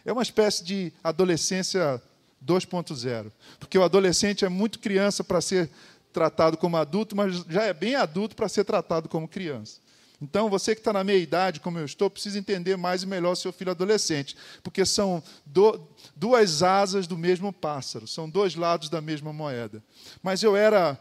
É 0.03 0.11
uma 0.11 0.23
espécie 0.23 0.63
de 0.63 0.91
adolescência 1.03 2.01
2.0, 2.43 3.31
porque 3.59 3.77
o 3.77 3.83
adolescente 3.83 4.43
é 4.43 4.49
muito 4.49 4.79
criança 4.79 5.23
para 5.23 5.39
ser 5.41 5.69
tratado 6.11 6.57
como 6.57 6.77
adulto, 6.77 7.15
mas 7.15 7.43
já 7.49 7.63
é 7.63 7.73
bem 7.73 7.95
adulto 7.95 8.35
para 8.35 8.49
ser 8.49 8.63
tratado 8.63 9.07
como 9.07 9.27
criança. 9.27 9.79
Então, 10.23 10.49
você 10.49 10.73
que 10.73 10.79
está 10.79 10.93
na 10.93 11.03
meia 11.03 11.17
idade, 11.17 11.59
como 11.59 11.77
eu 11.77 11.83
estou, 11.83 12.09
precisa 12.09 12.39
entender 12.39 12.77
mais 12.77 13.03
e 13.03 13.05
melhor 13.05 13.35
seu 13.35 13.51
filho 13.51 13.71
adolescente, 13.71 14.37
porque 14.63 14.85
são 14.85 15.21
do, 15.45 15.85
duas 16.15 16.63
asas 16.63 17.05
do 17.05 17.17
mesmo 17.17 17.51
pássaro, 17.51 18.07
são 18.07 18.29
dois 18.29 18.55
lados 18.55 18.87
da 18.87 19.01
mesma 19.01 19.33
moeda. 19.33 19.83
Mas 20.21 20.41
eu 20.41 20.55
era 20.55 20.97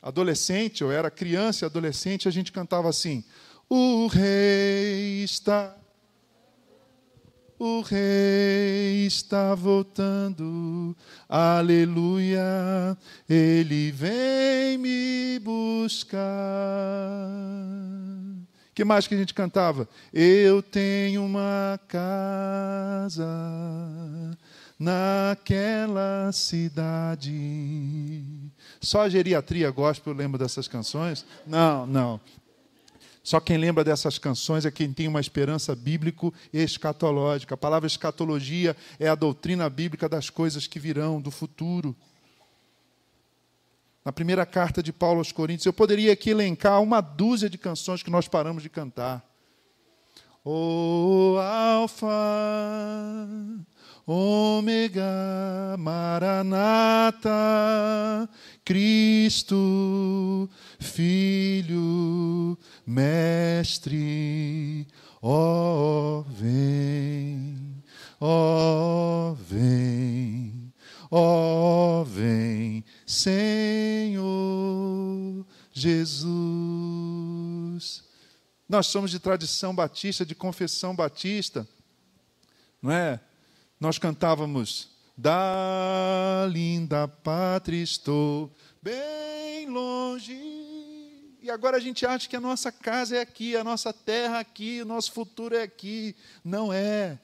adolescente, 0.00 0.80
eu 0.80 0.90
era 0.90 1.10
criança 1.10 1.64
e 1.64 1.66
adolescente, 1.66 2.26
a 2.26 2.30
gente 2.30 2.50
cantava 2.50 2.88
assim: 2.88 3.22
O 3.68 4.06
rei 4.06 5.22
está. 5.22 5.76
O 7.60 7.80
rei 7.80 9.04
está 9.04 9.52
voltando, 9.52 10.96
aleluia, 11.28 12.96
ele 13.28 13.90
vem 13.90 14.78
me 14.78 15.40
buscar 15.40 16.16
que 18.78 18.84
mais 18.84 19.08
que 19.08 19.14
a 19.16 19.18
gente 19.18 19.34
cantava? 19.34 19.88
Eu 20.14 20.62
tenho 20.62 21.24
uma 21.24 21.80
casa 21.88 23.26
naquela 24.78 26.30
cidade. 26.30 27.34
Só 28.80 29.00
a 29.00 29.08
geriatria 29.08 29.68
gospel 29.72 30.12
lembra 30.12 30.38
dessas 30.38 30.68
canções? 30.68 31.26
Não, 31.44 31.88
não. 31.88 32.20
Só 33.20 33.40
quem 33.40 33.56
lembra 33.56 33.82
dessas 33.82 34.16
canções 34.16 34.64
é 34.64 34.70
quem 34.70 34.92
tem 34.92 35.08
uma 35.08 35.20
esperança 35.20 35.74
bíblico 35.74 36.32
escatológica. 36.52 37.56
A 37.56 37.58
palavra 37.58 37.88
escatologia 37.88 38.76
é 39.00 39.08
a 39.08 39.16
doutrina 39.16 39.68
bíblica 39.68 40.08
das 40.08 40.30
coisas 40.30 40.68
que 40.68 40.78
virão, 40.78 41.20
do 41.20 41.32
futuro 41.32 41.96
na 44.04 44.12
primeira 44.12 44.46
carta 44.46 44.82
de 44.82 44.92
Paulo 44.92 45.18
aos 45.18 45.32
Coríntios. 45.32 45.66
Eu 45.66 45.72
poderia 45.72 46.12
aqui 46.12 46.30
elencar 46.30 46.82
uma 46.82 47.00
dúzia 47.00 47.50
de 47.50 47.58
canções 47.58 48.02
que 48.02 48.10
nós 48.10 48.28
paramos 48.28 48.62
de 48.62 48.68
cantar. 48.68 49.26
O 50.44 51.34
oh, 51.34 51.38
Alfa, 51.38 52.06
Ômega, 54.06 55.76
Maranata, 55.78 57.28
Cristo, 58.64 60.48
Filho, 60.78 62.56
Mestre, 62.86 64.86
ó, 65.20 66.20
oh, 66.20 66.22
vem, 66.30 67.82
ó, 68.18 69.32
oh, 69.32 69.34
vem, 69.34 70.72
ó, 71.10 72.04
vem 72.04 72.84
Senhor 73.08 74.26
Jesus. 75.72 76.28
Nós 78.68 78.86
somos 78.88 79.10
de 79.10 79.18
tradição 79.18 79.74
batista, 79.74 80.26
de 80.26 80.34
confissão 80.34 80.94
batista, 80.94 81.66
não 82.82 82.92
é? 82.92 83.18
Nós 83.80 83.98
cantávamos 83.98 84.90
da 85.16 86.46
linda 86.52 87.08
pátria 87.08 87.82
estou 87.82 88.54
bem 88.82 89.66
longe. 89.70 90.34
E 91.40 91.50
agora 91.50 91.78
a 91.78 91.80
gente 91.80 92.04
acha 92.04 92.28
que 92.28 92.36
a 92.36 92.40
nossa 92.40 92.70
casa 92.70 93.16
é 93.16 93.22
aqui, 93.22 93.56
a 93.56 93.64
nossa 93.64 93.90
terra 93.90 94.36
é 94.36 94.40
aqui, 94.40 94.82
o 94.82 94.86
nosso 94.86 95.12
futuro 95.12 95.56
é 95.56 95.62
aqui. 95.62 96.14
Não 96.44 96.70
é. 96.70 97.18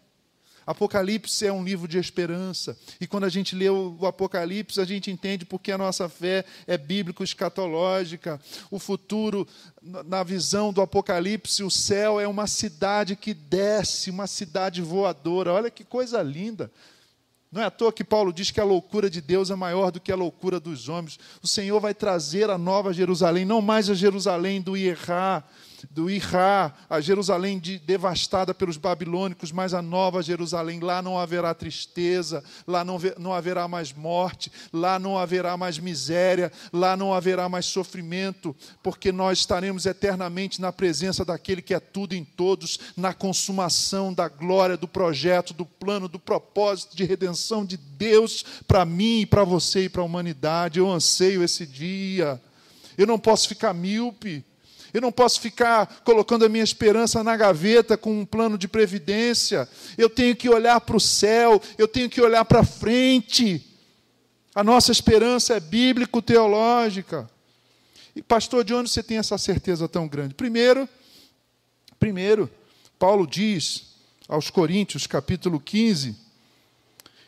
Apocalipse 0.66 1.46
é 1.46 1.52
um 1.52 1.62
livro 1.62 1.86
de 1.86 1.98
esperança. 1.98 2.76
E 3.00 3.06
quando 3.06 3.24
a 3.24 3.28
gente 3.28 3.54
lê 3.54 3.68
o 3.68 4.06
Apocalipse, 4.06 4.80
a 4.80 4.84
gente 4.84 5.10
entende 5.10 5.44
porque 5.44 5.70
a 5.70 5.78
nossa 5.78 6.08
fé 6.08 6.44
é 6.66 6.78
bíblico-escatológica. 6.78 8.40
O 8.70 8.78
futuro, 8.78 9.46
na 9.82 10.22
visão 10.22 10.72
do 10.72 10.80
Apocalipse, 10.80 11.62
o 11.62 11.70
céu 11.70 12.18
é 12.18 12.26
uma 12.26 12.46
cidade 12.46 13.16
que 13.16 13.34
desce, 13.34 14.10
uma 14.10 14.26
cidade 14.26 14.80
voadora. 14.80 15.52
Olha 15.52 15.70
que 15.70 15.84
coisa 15.84 16.22
linda. 16.22 16.70
Não 17.54 17.62
é 17.62 17.66
à 17.66 17.70
toa 17.70 17.92
que 17.92 18.02
Paulo 18.02 18.32
diz 18.32 18.50
que 18.50 18.60
a 18.60 18.64
loucura 18.64 19.08
de 19.08 19.20
Deus 19.20 19.48
é 19.48 19.54
maior 19.54 19.92
do 19.92 20.00
que 20.00 20.10
a 20.10 20.16
loucura 20.16 20.58
dos 20.58 20.88
homens. 20.88 21.20
O 21.40 21.46
Senhor 21.46 21.78
vai 21.78 21.94
trazer 21.94 22.50
a 22.50 22.58
nova 22.58 22.92
Jerusalém, 22.92 23.44
não 23.44 23.62
mais 23.62 23.88
a 23.88 23.94
Jerusalém 23.94 24.60
do 24.60 24.76
Ierá, 24.76 25.44
do 25.90 26.10
Irá, 26.10 26.72
a 26.88 27.00
Jerusalém 27.00 27.58
de, 27.58 27.78
devastada 27.78 28.54
pelos 28.54 28.76
babilônicos, 28.76 29.52
mas 29.52 29.74
a 29.74 29.82
nova 29.82 30.22
Jerusalém, 30.22 30.80
lá 30.80 31.02
não 31.02 31.18
haverá 31.18 31.54
tristeza, 31.54 32.42
lá 32.66 32.84
não, 32.84 32.98
não 33.18 33.32
haverá 33.32 33.66
mais 33.68 33.92
morte, 33.92 34.50
lá 34.72 34.98
não 34.98 35.18
haverá 35.18 35.56
mais 35.56 35.78
miséria, 35.78 36.52
lá 36.72 36.96
não 36.96 37.12
haverá 37.12 37.48
mais 37.48 37.66
sofrimento, 37.66 38.54
porque 38.82 39.12
nós 39.12 39.38
estaremos 39.38 39.86
eternamente 39.86 40.60
na 40.60 40.72
presença 40.72 41.24
daquele 41.24 41.62
que 41.62 41.74
é 41.74 41.80
tudo 41.80 42.14
em 42.14 42.24
todos, 42.24 42.78
na 42.96 43.12
consumação 43.12 44.12
da 44.12 44.28
glória, 44.28 44.76
do 44.76 44.88
projeto, 44.88 45.54
do 45.54 45.64
plano, 45.64 46.08
do 46.08 46.18
propósito 46.18 46.96
de 46.96 47.04
redenção 47.04 47.64
de 47.64 47.76
Deus 47.76 48.44
para 48.66 48.84
mim 48.84 49.20
e 49.20 49.26
para 49.26 49.44
você 49.44 49.84
e 49.84 49.88
para 49.88 50.02
a 50.02 50.04
humanidade. 50.04 50.78
Eu 50.78 50.90
anseio 50.90 51.42
esse 51.42 51.66
dia. 51.66 52.40
Eu 52.96 53.06
não 53.06 53.18
posso 53.18 53.48
ficar 53.48 53.72
míope. 53.74 54.44
Eu 54.94 55.00
não 55.00 55.10
posso 55.10 55.40
ficar 55.40 56.02
colocando 56.04 56.44
a 56.44 56.48
minha 56.48 56.62
esperança 56.62 57.24
na 57.24 57.36
gaveta 57.36 57.96
com 57.96 58.20
um 58.20 58.24
plano 58.24 58.56
de 58.56 58.68
previdência. 58.68 59.68
Eu 59.98 60.08
tenho 60.08 60.36
que 60.36 60.48
olhar 60.48 60.80
para 60.80 60.96
o 60.96 61.00
céu, 61.00 61.60
eu 61.76 61.88
tenho 61.88 62.08
que 62.08 62.20
olhar 62.20 62.44
para 62.44 62.62
frente. 62.62 63.60
A 64.54 64.62
nossa 64.62 64.92
esperança 64.92 65.54
é 65.54 65.58
bíblico-teológica. 65.60 67.28
E 68.14 68.22
pastor, 68.22 68.62
de 68.62 68.72
onde 68.72 68.88
você 68.88 69.02
tem 69.02 69.18
essa 69.18 69.36
certeza 69.36 69.88
tão 69.88 70.06
grande? 70.06 70.32
Primeiro, 70.32 70.88
primeiro, 71.98 72.48
Paulo 72.96 73.26
diz 73.26 73.96
aos 74.28 74.48
Coríntios, 74.48 75.08
capítulo 75.08 75.58
15, 75.58 76.16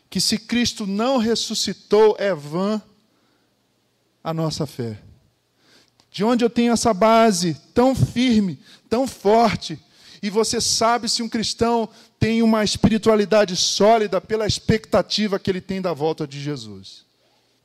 que 0.08 0.20
se 0.20 0.38
Cristo 0.38 0.86
não 0.86 1.18
ressuscitou, 1.18 2.14
é 2.20 2.32
vã 2.32 2.80
a 4.22 4.32
nossa 4.32 4.68
fé. 4.68 5.00
De 6.16 6.24
onde 6.24 6.42
eu 6.42 6.48
tenho 6.48 6.72
essa 6.72 6.94
base 6.94 7.60
tão 7.74 7.94
firme, 7.94 8.58
tão 8.88 9.06
forte, 9.06 9.78
e 10.22 10.30
você 10.30 10.62
sabe 10.62 11.10
se 11.10 11.22
um 11.22 11.28
cristão 11.28 11.86
tem 12.18 12.40
uma 12.40 12.64
espiritualidade 12.64 13.54
sólida 13.54 14.18
pela 14.18 14.46
expectativa 14.46 15.38
que 15.38 15.50
ele 15.50 15.60
tem 15.60 15.78
da 15.78 15.92
volta 15.92 16.26
de 16.26 16.40
Jesus. 16.40 17.04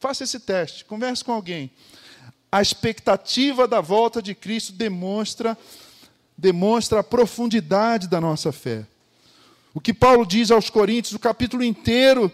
Faça 0.01 0.25
esse 0.25 0.37
teste, 0.37 0.83
converse 0.83 1.23
com 1.23 1.31
alguém. 1.31 1.71
A 2.51 2.61
expectativa 2.61 3.69
da 3.69 3.79
volta 3.79 4.21
de 4.21 4.35
Cristo 4.35 4.73
demonstra 4.73 5.57
demonstra 6.37 6.99
a 6.99 7.03
profundidade 7.03 8.09
da 8.09 8.19
nossa 8.19 8.51
fé. 8.51 8.85
O 9.73 9.79
que 9.79 9.93
Paulo 9.93 10.25
diz 10.25 10.51
aos 10.51 10.69
Coríntios, 10.69 11.13
o 11.13 11.19
capítulo 11.19 11.63
inteiro 11.63 12.29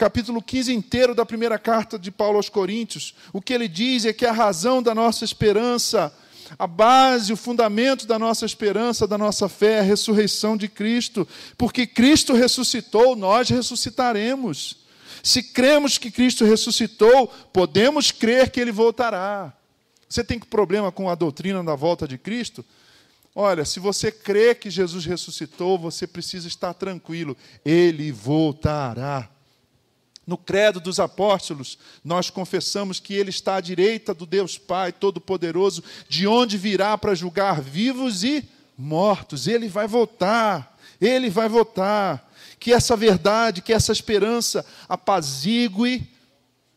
capítulo 0.00 0.40
15 0.40 0.72
inteiro 0.72 1.14
da 1.14 1.26
primeira 1.26 1.58
carta 1.58 1.98
de 1.98 2.10
Paulo 2.10 2.38
aos 2.38 2.48
Coríntios, 2.48 3.14
o 3.34 3.42
que 3.42 3.52
ele 3.52 3.68
diz 3.68 4.06
é 4.06 4.14
que 4.14 4.24
a 4.24 4.32
razão 4.32 4.82
da 4.82 4.94
nossa 4.94 5.26
esperança, 5.26 6.10
a 6.58 6.66
base, 6.66 7.34
o 7.34 7.36
fundamento 7.36 8.06
da 8.06 8.18
nossa 8.18 8.46
esperança, 8.46 9.06
da 9.06 9.18
nossa 9.18 9.46
fé 9.46 9.72
é 9.72 9.80
a 9.80 9.82
ressurreição 9.82 10.56
de 10.56 10.68
Cristo, 10.68 11.28
porque 11.58 11.86
Cristo 11.86 12.32
ressuscitou, 12.32 13.14
nós 13.14 13.50
ressuscitaremos. 13.50 14.78
Se 15.22 15.42
cremos 15.42 15.98
que 15.98 16.10
Cristo 16.10 16.46
ressuscitou, 16.46 17.28
podemos 17.52 18.10
crer 18.10 18.48
que 18.48 18.58
ele 18.58 18.72
voltará. 18.72 19.52
Você 20.08 20.24
tem 20.24 20.38
problema 20.38 20.90
com 20.90 21.10
a 21.10 21.14
doutrina 21.14 21.62
da 21.62 21.74
volta 21.74 22.08
de 22.08 22.16
Cristo? 22.16 22.64
Olha, 23.34 23.66
se 23.66 23.78
você 23.78 24.10
crê 24.10 24.54
que 24.54 24.70
Jesus 24.70 25.04
ressuscitou, 25.04 25.78
você 25.78 26.06
precisa 26.06 26.48
estar 26.48 26.72
tranquilo, 26.72 27.36
ele 27.62 28.10
voltará. 28.10 29.28
No 30.30 30.38
credo 30.38 30.78
dos 30.78 31.00
apóstolos, 31.00 31.76
nós 32.04 32.30
confessamos 32.30 33.00
que 33.00 33.14
ele 33.14 33.30
está 33.30 33.56
à 33.56 33.60
direita 33.60 34.14
do 34.14 34.24
Deus 34.24 34.56
Pai 34.56 34.92
Todo-Poderoso, 34.92 35.82
de 36.08 36.24
onde 36.24 36.56
virá 36.56 36.96
para 36.96 37.16
julgar 37.16 37.60
vivos 37.60 38.22
e 38.22 38.48
mortos. 38.78 39.48
Ele 39.48 39.66
vai 39.66 39.88
voltar, 39.88 40.78
ele 41.00 41.28
vai 41.28 41.48
voltar. 41.48 42.30
Que 42.60 42.72
essa 42.72 42.96
verdade, 42.96 43.60
que 43.60 43.72
essa 43.72 43.90
esperança 43.90 44.64
apazigue 44.88 46.08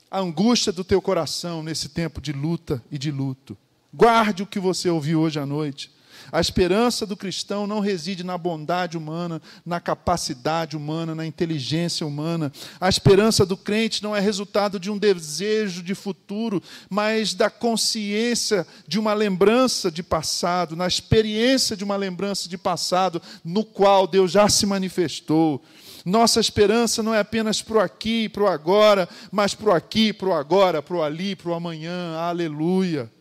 a 0.10 0.20
angústia 0.20 0.72
do 0.72 0.84
teu 0.84 1.00
coração 1.00 1.62
nesse 1.62 1.90
tempo 1.90 2.20
de 2.20 2.32
luta 2.32 2.84
e 2.90 2.98
de 2.98 3.12
luto. 3.12 3.56
Guarde 3.94 4.42
o 4.42 4.48
que 4.48 4.60
você 4.60 4.90
ouviu 4.90 5.22
hoje 5.22 5.40
à 5.40 5.46
noite. 5.46 5.93
A 6.32 6.40
esperança 6.40 7.06
do 7.06 7.18
cristão 7.18 7.68
não 7.68 7.80
reside 7.80 8.24
na 8.24 8.38
bondade 8.38 8.98
humana, 8.98 9.42
na 9.66 9.80
capacidade 9.80 10.76
humana, 10.76 11.14
na 11.14 11.26
inteligência 11.26 12.06
humana. 12.06 12.52
A 12.80 12.90
esperança 12.90 13.46
do 13.46 13.56
crente 13.56 14.02
não 14.02 14.16
é 14.16 14.20
resultado 14.20 14.80
de 14.80 14.90
um 14.90 14.98
desejo 14.98 15.84
de 15.84 15.96
futuro, 15.96 16.62
mas 16.90 17.34
da 17.34 17.50
consciência 17.50 18.66
de 18.88 19.00
uma 19.00 19.14
lembrança 19.14 19.92
de 19.92 20.04
passado, 20.04 20.76
na 20.76 20.88
experiência 20.88 21.76
de 21.76 21.84
uma 21.84 21.96
lembrança 21.96 22.50
de 22.50 22.58
passado, 22.58 23.22
no 23.44 23.64
qual 23.64 24.08
Deus 24.08 24.32
já 24.32 24.50
se 24.50 24.66
manifestou. 24.66 25.64
Nossa 26.06 26.40
esperança 26.40 27.02
não 27.02 27.14
é 27.14 27.20
apenas 27.20 27.62
para 27.62 27.78
o 27.78 27.80
aqui, 27.80 28.28
para 28.28 28.44
o 28.44 28.48
agora, 28.48 29.08
mas 29.32 29.54
para 29.54 29.70
o 29.70 29.74
aqui, 29.74 30.12
para 30.12 30.30
o 30.30 30.34
agora, 30.34 30.82
para 30.82 30.98
o 30.98 31.04
ali, 31.04 31.36
para 31.36 31.52
o 31.52 31.54
amanhã. 31.54 32.18
Aleluia. 32.18 33.13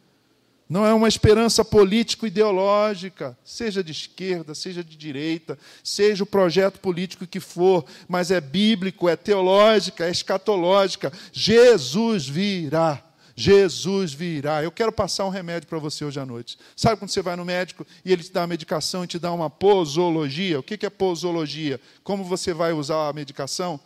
Não 0.73 0.87
é 0.87 0.95
uma 0.95 1.07
esperança 1.07 1.63
político-ideológica, 1.63 3.37
seja 3.45 3.85
de 3.85 3.93
esquerda, 3.93 4.55
seja 4.55 4.83
de 4.83 4.97
direita, 4.97 5.59
seja 5.85 6.25
o 6.25 6.27
projeto 6.27 6.81
político 6.81 7.27
que 7.27 7.41
for, 7.41 7.85
mas 8.09 8.31
é 8.31 8.41
bíblico, 8.41 9.07
é 9.07 9.15
teológica, 9.15 10.07
é 10.07 10.11
escatológica. 10.11 11.13
Jesus 11.31 12.27
virá. 12.27 13.05
Jesus 13.37 14.15
virá. 14.15 14.63
Eu 14.63 14.73
quero 14.73 14.91
passar 14.91 15.27
um 15.27 15.29
remédio 15.29 15.69
para 15.69 15.79
você 15.79 16.07
hoje 16.07 16.19
à 16.19 16.25
noite. 16.25 16.59
Sabe 16.75 16.97
quando 16.97 17.11
você 17.11 17.21
vai 17.21 17.37
no 17.37 17.45
médico 17.45 17.87
e 18.03 18.11
ele 18.11 18.23
te 18.23 18.33
dá 18.33 18.45
a 18.45 18.47
medicação 18.47 19.05
e 19.05 19.07
te 19.07 19.19
dá 19.19 19.31
uma 19.31 19.51
posologia? 19.51 20.59
O 20.59 20.63
que 20.63 20.87
é 20.87 20.89
posologia? 20.89 21.79
Como 22.03 22.25
você 22.25 22.55
vai 22.55 22.73
usar 22.73 23.11
a 23.11 23.13
medicação? 23.13 23.79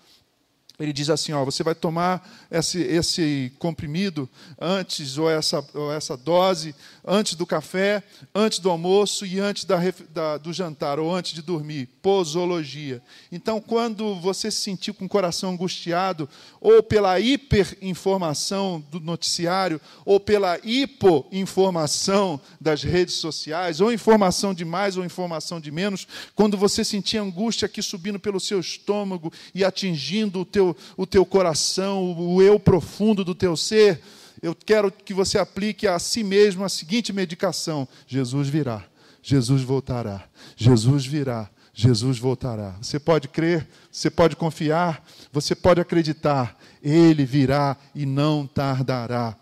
Ele 0.78 0.92
diz 0.92 1.08
assim: 1.08 1.32
ó, 1.32 1.44
você 1.44 1.62
vai 1.62 1.74
tomar 1.74 2.46
esse, 2.50 2.80
esse 2.82 3.52
comprimido 3.58 4.28
antes, 4.60 5.16
ou 5.16 5.30
essa, 5.30 5.64
ou 5.72 5.92
essa 5.92 6.16
dose, 6.16 6.74
antes 7.04 7.34
do 7.34 7.46
café, 7.46 8.02
antes 8.34 8.58
do 8.58 8.68
almoço 8.68 9.24
e 9.24 9.38
antes 9.38 9.64
da, 9.64 9.78
da, 10.10 10.36
do 10.36 10.52
jantar, 10.52 10.98
ou 10.98 11.14
antes 11.14 11.32
de 11.32 11.40
dormir. 11.40 11.88
Posologia. 12.02 13.02
Então, 13.32 13.60
quando 13.60 14.14
você 14.16 14.50
se 14.50 14.60
sentir 14.60 14.92
com 14.92 15.06
o 15.06 15.08
coração 15.08 15.50
angustiado, 15.52 16.28
ou 16.60 16.82
pela 16.82 17.18
hiperinformação 17.18 18.84
do 18.90 19.00
noticiário, 19.00 19.80
ou 20.04 20.20
pela 20.20 20.58
hipoinformação 20.62 22.40
das 22.60 22.82
redes 22.82 23.14
sociais, 23.14 23.80
ou 23.80 23.92
informação 23.92 24.52
de 24.52 24.64
mais 24.64 24.96
ou 24.96 25.04
informação 25.04 25.60
de 25.60 25.70
menos, 25.70 26.06
quando 26.34 26.56
você 26.56 26.84
sentir 26.84 27.18
angústia 27.18 27.66
aqui 27.66 27.82
subindo 27.82 28.18
pelo 28.18 28.40
seu 28.40 28.60
estômago 28.60 29.32
e 29.54 29.64
atingindo 29.64 30.40
o 30.40 30.44
teu 30.44 30.65
teu, 30.74 30.94
o 30.96 31.07
teu 31.07 31.26
coração, 31.26 32.18
o 32.18 32.42
eu 32.42 32.59
profundo 32.59 33.24
do 33.24 33.35
teu 33.35 33.57
ser, 33.57 34.00
eu 34.42 34.55
quero 34.55 34.90
que 34.90 35.14
você 35.14 35.38
aplique 35.38 35.87
a 35.87 35.98
si 35.98 36.22
mesmo 36.22 36.64
a 36.64 36.68
seguinte 36.68 37.12
medicação: 37.12 37.88
Jesus 38.07 38.48
virá, 38.48 38.85
Jesus 39.22 39.62
voltará, 39.62 40.29
Jesus 40.57 41.07
virá, 41.07 41.50
Jesus 41.72 42.18
voltará. 42.18 42.76
Você 42.81 42.98
pode 42.98 43.29
crer, 43.29 43.68
você 43.90 44.11
pode 44.11 44.37
confiar, 44.37 45.05
você 45.33 45.55
pode 45.55 45.81
acreditar, 45.81 46.59
Ele 46.83 47.24
virá 47.24 47.76
e 47.94 48.07
não 48.07 48.46
tardará. 48.46 49.37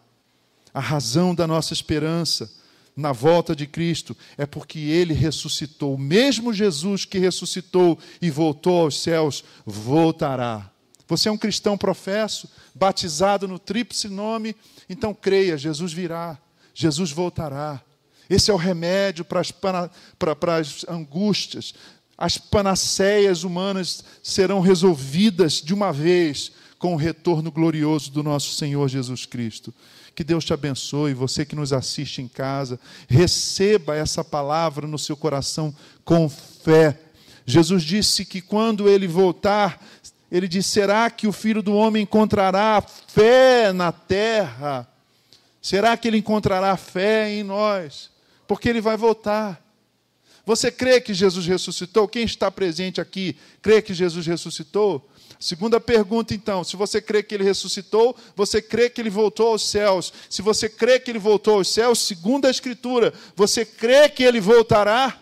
A 0.72 0.80
razão 0.80 1.34
da 1.34 1.46
nossa 1.46 1.72
esperança 1.72 2.50
na 2.96 3.12
volta 3.12 3.54
de 3.54 3.66
Cristo 3.66 4.16
é 4.36 4.46
porque 4.46 4.78
Ele 4.78 5.14
ressuscitou. 5.14 5.94
O 5.94 5.98
mesmo 5.98 6.52
Jesus 6.52 7.04
que 7.04 7.18
ressuscitou 7.18 7.98
e 8.20 8.30
voltou 8.30 8.82
aos 8.82 9.00
céus, 9.00 9.44
voltará. 9.64 10.73
Você 11.06 11.28
é 11.28 11.32
um 11.32 11.38
cristão 11.38 11.76
professo, 11.76 12.48
batizado 12.74 13.46
no 13.46 13.58
tríplice 13.58 14.08
nome, 14.08 14.56
então 14.88 15.14
creia, 15.14 15.58
Jesus 15.58 15.92
virá, 15.92 16.38
Jesus 16.74 17.10
voltará. 17.10 17.82
Esse 18.28 18.50
é 18.50 18.54
o 18.54 18.58
remédio 18.58 19.24
para 19.24 19.40
as, 19.40 19.50
para, 19.50 19.90
para 20.18 20.56
as 20.56 20.84
angústias. 20.88 21.74
As 22.16 22.38
panaceias 22.38 23.44
humanas 23.44 24.02
serão 24.22 24.60
resolvidas 24.60 25.60
de 25.60 25.74
uma 25.74 25.92
vez 25.92 26.52
com 26.78 26.94
o 26.94 26.98
retorno 26.98 27.50
glorioso 27.50 28.10
do 28.10 28.22
nosso 28.22 28.54
Senhor 28.54 28.88
Jesus 28.88 29.26
Cristo. 29.26 29.74
Que 30.14 30.22
Deus 30.22 30.44
te 30.44 30.52
abençoe, 30.52 31.12
você 31.12 31.44
que 31.44 31.56
nos 31.56 31.72
assiste 31.72 32.22
em 32.22 32.28
casa, 32.28 32.78
receba 33.08 33.96
essa 33.96 34.22
palavra 34.22 34.86
no 34.86 34.98
seu 34.98 35.16
coração 35.16 35.74
com 36.04 36.28
fé. 36.28 37.00
Jesus 37.44 37.82
disse 37.82 38.24
que 38.24 38.40
quando 38.40 38.88
ele 38.88 39.08
voltar, 39.08 39.84
ele 40.30 40.48
diz: 40.48 40.66
será 40.66 41.10
que 41.10 41.26
o 41.26 41.32
filho 41.32 41.62
do 41.62 41.74
homem 41.74 42.02
encontrará 42.02 42.82
fé 43.06 43.72
na 43.72 43.92
terra? 43.92 44.88
Será 45.60 45.96
que 45.96 46.08
ele 46.08 46.18
encontrará 46.18 46.76
fé 46.76 47.30
em 47.30 47.42
nós? 47.42 48.10
Porque 48.46 48.68
ele 48.68 48.80
vai 48.80 48.96
voltar. 48.96 49.62
Você 50.44 50.70
crê 50.70 51.00
que 51.00 51.14
Jesus 51.14 51.46
ressuscitou? 51.46 52.06
Quem 52.06 52.24
está 52.24 52.50
presente 52.50 53.00
aqui 53.00 53.36
crê 53.62 53.80
que 53.80 53.94
Jesus 53.94 54.26
ressuscitou? 54.26 55.08
Segunda 55.40 55.80
pergunta, 55.80 56.34
então: 56.34 56.62
se 56.62 56.76
você 56.76 57.00
crê 57.00 57.22
que 57.22 57.34
ele 57.34 57.44
ressuscitou, 57.44 58.16
você 58.36 58.60
crê 58.60 58.90
que 58.90 59.00
ele 59.00 59.10
voltou 59.10 59.48
aos 59.48 59.68
céus. 59.68 60.12
Se 60.28 60.42
você 60.42 60.68
crê 60.68 60.98
que 60.98 61.10
ele 61.10 61.18
voltou 61.18 61.54
aos 61.54 61.68
céus, 61.68 61.98
segundo 62.00 62.46
a 62.46 62.50
Escritura, 62.50 63.12
você 63.34 63.64
crê 63.64 64.08
que 64.08 64.22
ele 64.22 64.40
voltará? 64.40 65.18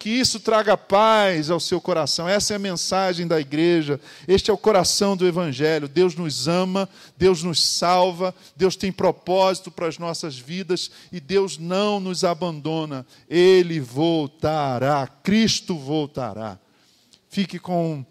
Que 0.00 0.08
isso 0.08 0.40
traga 0.40 0.78
paz 0.78 1.50
ao 1.50 1.60
seu 1.60 1.78
coração. 1.78 2.26
Essa 2.26 2.54
é 2.54 2.56
a 2.56 2.58
mensagem 2.58 3.26
da 3.26 3.38
igreja. 3.38 4.00
Este 4.26 4.50
é 4.50 4.54
o 4.54 4.56
coração 4.56 5.14
do 5.14 5.26
Evangelho. 5.26 5.86
Deus 5.86 6.14
nos 6.14 6.48
ama, 6.48 6.88
Deus 7.18 7.42
nos 7.42 7.62
salva, 7.62 8.34
Deus 8.56 8.76
tem 8.76 8.90
propósito 8.90 9.70
para 9.70 9.86
as 9.86 9.98
nossas 9.98 10.38
vidas 10.38 10.90
e 11.12 11.20
Deus 11.20 11.58
não 11.58 12.00
nos 12.00 12.24
abandona. 12.24 13.06
Ele 13.28 13.78
voltará, 13.78 15.06
Cristo 15.22 15.76
voltará. 15.76 16.58
Fique 17.28 17.58
com 17.58 18.02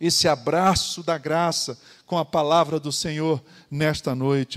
esse 0.00 0.28
abraço 0.28 1.02
da 1.02 1.18
graça, 1.18 1.76
com 2.06 2.16
a 2.16 2.24
palavra 2.24 2.78
do 2.78 2.92
Senhor 2.92 3.42
nesta 3.68 4.14
noite. 4.14 4.54